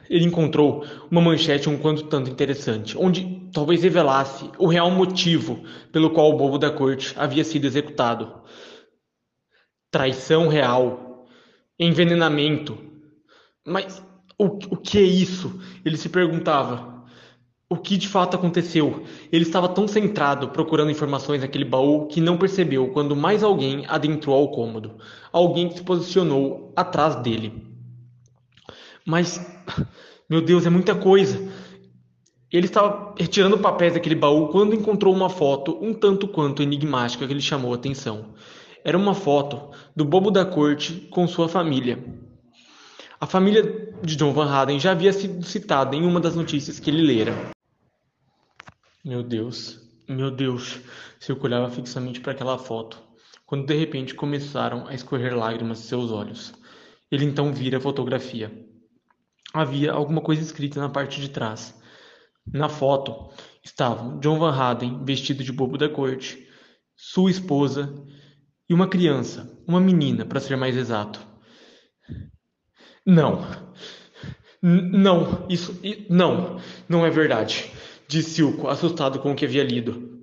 Ele 0.09 0.27
encontrou 0.27 0.85
uma 1.11 1.21
manchete 1.21 1.69
um 1.69 1.79
quanto 1.79 2.05
tanto 2.05 2.31
interessante, 2.31 2.99
onde 2.99 3.49
talvez 3.53 3.83
revelasse 3.83 4.51
o 4.59 4.67
real 4.67 4.91
motivo 4.91 5.65
pelo 5.91 6.11
qual 6.11 6.31
o 6.31 6.37
bobo 6.37 6.59
da 6.59 6.71
corte 6.71 7.15
havia 7.17 7.43
sido 7.43 7.67
executado. 7.67 8.43
Traição 9.91 10.49
real, 10.49 11.10
envenenamento. 11.81 12.79
Mas 13.67 14.03
o, 14.39 14.45
o 14.45 14.77
que 14.77 14.99
é 14.99 15.03
isso? 15.03 15.61
Ele 15.85 15.97
se 15.97 16.09
perguntava 16.09 17.05
o 17.69 17.77
que 17.77 17.97
de 17.97 18.09
fato 18.09 18.37
aconteceu. 18.37 19.05
Ele 19.33 19.45
estava 19.45 19.69
tão 19.69 19.89
centrado 19.89 20.49
procurando 20.49 20.91
informações 20.91 21.41
naquele 21.41 21.65
baú 21.65 22.07
que 22.07 22.21
não 22.21 22.37
percebeu 22.37 22.89
quando 22.89 23.17
mais 23.17 23.43
alguém 23.43 23.87
adentrou 23.89 24.37
ao 24.37 24.51
cômodo. 24.51 24.97
Alguém 25.33 25.69
que 25.69 25.79
se 25.79 25.83
posicionou 25.83 26.73
atrás 26.77 27.17
dele. 27.17 27.71
Mas, 29.07 29.41
meu 30.29 30.43
Deus, 30.43 30.67
é 30.67 30.71
muita 30.71 30.95
coisa. 30.95 31.41
Ele 32.53 32.67
estava 32.67 33.15
retirando 33.17 33.57
papéis 33.59 33.95
daquele 33.95 34.17
baú 34.17 34.49
quando 34.49 34.75
encontrou 34.75 35.15
uma 35.15 35.31
foto 35.31 35.79
um 35.81 35.95
tanto 35.95 36.27
quanto 36.27 36.63
enigmática 36.63 37.27
que 37.27 37.33
lhe 37.33 37.41
chamou 37.41 37.73
a 37.73 37.77
atenção. 37.77 38.35
Era 38.85 38.97
uma 38.97 39.15
foto 39.15 39.71
do 39.95 40.05
bobo 40.05 40.31
da 40.31 40.45
corte 40.45 41.09
com 41.11 41.27
sua 41.27 41.49
família. 41.49 42.03
A 43.21 43.27
família 43.27 43.63
de 44.03 44.17
John 44.17 44.33
Van 44.33 44.51
Haden 44.51 44.81
já 44.81 44.93
havia 44.93 45.13
sido 45.13 45.45
citada 45.45 45.95
em 45.95 46.05
uma 46.05 46.21
das 46.21 46.35
notícias 46.35 46.81
que 46.81 46.89
ele 46.89 47.03
lera. 47.03 47.35
Meu 49.05 49.23
Deus, 49.23 49.79
meu 50.09 50.31
Deus, 50.31 50.81
Silco 51.19 51.47
olhava 51.47 51.71
fixamente 51.71 52.21
para 52.21 52.33
aquela 52.33 52.57
foto, 52.59 52.99
quando 53.45 53.67
de 53.67 53.75
repente 53.75 54.15
começaram 54.15 54.87
a 54.87 54.95
escorrer 54.95 55.37
lágrimas 55.37 55.83
de 55.83 55.85
seus 55.85 56.11
olhos. 56.11 56.55
Ele 57.11 57.27
então 57.27 57.53
vira 57.53 57.77
a 57.77 57.81
fotografia. 57.81 58.51
Havia 59.53 59.93
alguma 59.93 60.23
coisa 60.23 60.41
escrita 60.41 60.81
na 60.81 60.89
parte 60.89 61.21
de 61.21 61.29
trás. 61.29 61.79
Na 62.51 62.69
foto 62.71 63.31
estavam 63.63 64.19
John 64.21 64.39
Van 64.39 64.53
Haden 64.53 65.05
vestido 65.05 65.45
de 65.45 65.53
bobo 65.53 65.77
da 65.77 65.89
corte, 65.89 66.49
sua 66.97 67.31
esposa 67.31 67.93
e 68.71 68.73
uma 68.73 68.89
criança, 68.89 69.53
uma 69.67 69.81
menina, 69.81 70.25
para 70.25 70.41
ser 70.41 70.57
mais 70.57 70.77
exato. 70.77 71.21
Não, 73.05 73.45
não, 74.63 75.47
isso, 75.51 75.79
não, 76.09 76.59
não 76.89 77.05
é 77.05 77.11
verdade 77.11 77.71
disse 78.11 78.31
Silco, 78.31 78.67
assustado 78.67 79.21
com 79.21 79.31
o 79.31 79.35
que 79.37 79.45
havia 79.45 79.63
lido. 79.63 80.19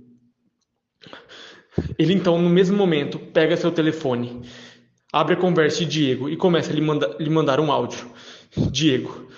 Ele 1.98 2.14
então, 2.14 2.38
no 2.42 2.50
mesmo 2.50 2.76
momento, 2.76 3.18
pega 3.18 3.56
seu 3.56 3.72
telefone, 3.72 4.42
abre 5.12 5.36
a 5.36 5.38
conversa 5.38 5.80
de 5.80 5.86
Diego 5.86 6.30
e 6.30 6.36
começa 6.36 6.70
a 6.72 6.76
lhe, 6.76 6.82
manda, 6.82 7.16
lhe 7.18 7.30
mandar 7.30 7.62
um 7.62 7.72
áudio. 7.72 8.12
Diego, 8.72 9.30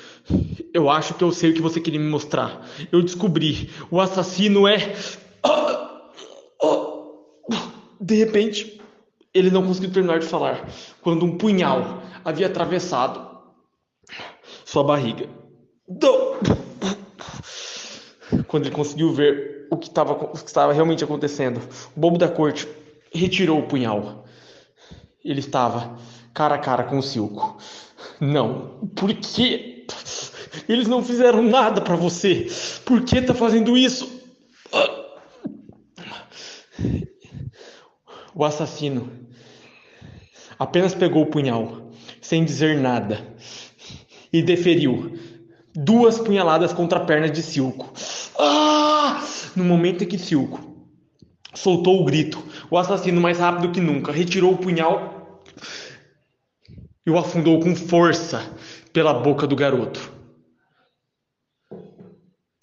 eu 0.73 0.89
acho 0.89 1.13
que 1.13 1.23
eu 1.23 1.31
sei 1.31 1.51
o 1.51 1.53
que 1.53 1.61
você 1.61 1.79
queria 1.79 1.99
me 1.99 2.09
mostrar. 2.09 2.67
Eu 2.91 3.03
descobri. 3.03 3.69
O 3.91 4.01
assassino 4.01 4.67
é. 4.67 4.77
De 8.01 8.15
repente, 8.15 8.78
ele 9.39 9.51
não 9.51 9.65
conseguiu 9.65 9.91
terminar 9.91 10.19
de 10.19 10.25
falar 10.25 10.67
quando 11.01 11.25
um 11.25 11.37
punhal 11.37 12.03
havia 12.23 12.47
atravessado 12.47 13.27
sua 14.65 14.83
barriga 14.83 15.27
quando 18.47 18.65
ele 18.65 18.75
conseguiu 18.75 19.13
ver 19.13 19.67
o 19.71 19.77
que 19.77 19.87
estava 19.87 20.73
realmente 20.73 21.03
acontecendo. 21.03 21.61
O 21.95 21.99
bobo 21.99 22.17
da 22.17 22.27
corte 22.27 22.67
retirou 23.13 23.59
o 23.59 23.67
punhal. 23.67 24.25
Ele 25.23 25.39
estava 25.39 25.97
cara 26.33 26.55
a 26.55 26.59
cara 26.59 26.83
com 26.83 26.97
o 26.97 27.03
Silco. 27.03 27.57
Não, 28.19 28.89
por 28.95 29.13
quê? 29.13 29.85
Eles 30.67 30.87
não 30.87 31.03
fizeram 31.03 31.41
nada 31.43 31.81
para 31.81 31.95
você. 31.95 32.47
Por 32.85 33.01
que 33.03 33.21
tá 33.21 33.33
fazendo 33.33 33.77
isso? 33.77 34.19
O 38.33 38.43
assassino 38.43 39.28
apenas 40.59 40.93
pegou 40.93 41.23
o 41.23 41.27
punhal, 41.27 41.89
sem 42.21 42.43
dizer 42.43 42.77
nada, 42.77 43.25
e 44.31 44.43
deferiu 44.43 45.17
duas 45.73 46.19
punhaladas 46.19 46.73
contra 46.73 46.99
a 46.99 47.05
perna 47.05 47.29
de 47.29 47.41
Silco. 47.41 47.91
Ah! 48.37 49.23
No 49.55 49.63
momento 49.63 50.03
em 50.03 50.07
que 50.07 50.17
Silco 50.17 50.59
soltou 51.55 52.01
o 52.01 52.05
grito, 52.05 52.43
o 52.69 52.77
assassino, 52.77 53.19
mais 53.19 53.39
rápido 53.39 53.71
que 53.71 53.81
nunca, 53.81 54.11
retirou 54.11 54.53
o 54.53 54.57
punhal 54.57 55.43
e 57.05 57.09
o 57.09 57.17
afundou 57.17 57.59
com 57.59 57.75
força 57.75 58.55
pela 58.93 59.13
boca 59.13 59.47
do 59.47 59.55
garoto, 59.55 60.11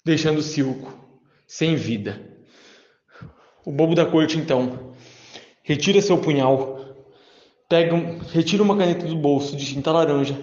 deixando 0.05 0.41
Silco 0.41 0.93
sem 1.45 1.75
vida. 1.75 2.21
O 3.65 3.71
bobo 3.71 3.95
da 3.95 4.05
corte, 4.05 4.37
então, 4.37 4.93
retira 5.63 6.01
seu 6.01 6.17
punhal, 6.17 6.76
pega, 7.67 7.95
retira 8.31 8.63
uma 8.63 8.77
caneta 8.77 9.05
do 9.05 9.15
bolso 9.15 9.55
de 9.55 9.65
tinta 9.65 9.91
laranja 9.91 10.39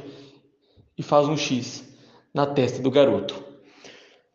e 0.97 1.03
faz 1.03 1.27
um 1.27 1.37
X 1.37 1.85
na 2.33 2.47
testa 2.47 2.83
do 2.83 2.91
garoto. 2.91 3.43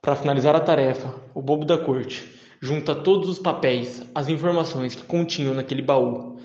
Para 0.01 0.15
finalizar 0.15 0.55
a 0.55 0.59
tarefa, 0.59 1.13
o 1.33 1.41
bobo 1.41 1.65
da 1.65 1.77
corte 1.77 2.39
junta 2.61 2.95
todos 2.95 3.29
os 3.29 3.39
papéis, 3.39 4.03
as 4.13 4.27
informações 4.27 4.95
que 4.95 5.03
continham 5.03 5.53
naquele 5.53 5.81
baú, 5.81 6.37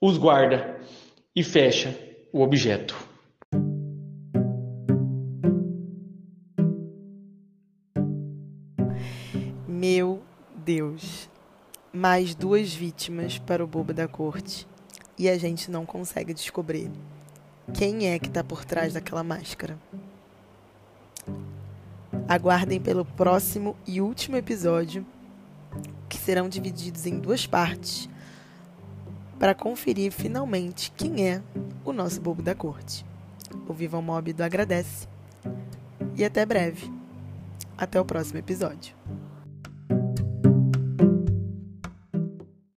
os 0.00 0.18
guarda 0.18 0.80
e 1.34 1.42
fecha 1.42 1.96
o 2.32 2.42
objeto. 2.42 2.96
Meu 9.66 10.22
Deus. 10.54 11.30
Mais 11.90 12.34
duas 12.34 12.74
vítimas 12.74 13.38
para 13.38 13.64
o 13.64 13.66
bobo 13.66 13.94
da 13.94 14.06
corte. 14.06 14.66
E 15.18 15.28
a 15.28 15.36
gente 15.36 15.70
não 15.70 15.84
consegue 15.84 16.32
descobrir 16.32 16.90
quem 17.74 18.06
é 18.08 18.18
que 18.18 18.28
está 18.28 18.44
por 18.44 18.64
trás 18.64 18.92
daquela 18.94 19.22
máscara. 19.22 19.78
Aguardem 22.28 22.80
pelo 22.80 23.04
próximo 23.04 23.76
e 23.86 24.00
último 24.00 24.36
episódio, 24.36 25.04
que 26.08 26.16
serão 26.16 26.48
divididos 26.48 27.04
em 27.06 27.18
duas 27.18 27.46
partes, 27.46 28.08
para 29.38 29.54
conferir 29.54 30.12
finalmente 30.12 30.92
quem 30.96 31.28
é 31.28 31.42
o 31.84 31.92
nosso 31.92 32.20
bobo 32.20 32.42
da 32.42 32.54
corte. 32.54 33.04
O 33.66 33.72
Viva 33.72 34.00
Mob 34.00 34.32
do 34.32 34.42
agradece. 34.42 35.08
E 36.16 36.24
até 36.24 36.44
breve. 36.44 36.90
Até 37.76 38.00
o 38.00 38.04
próximo 38.04 38.38
episódio. 38.38 38.94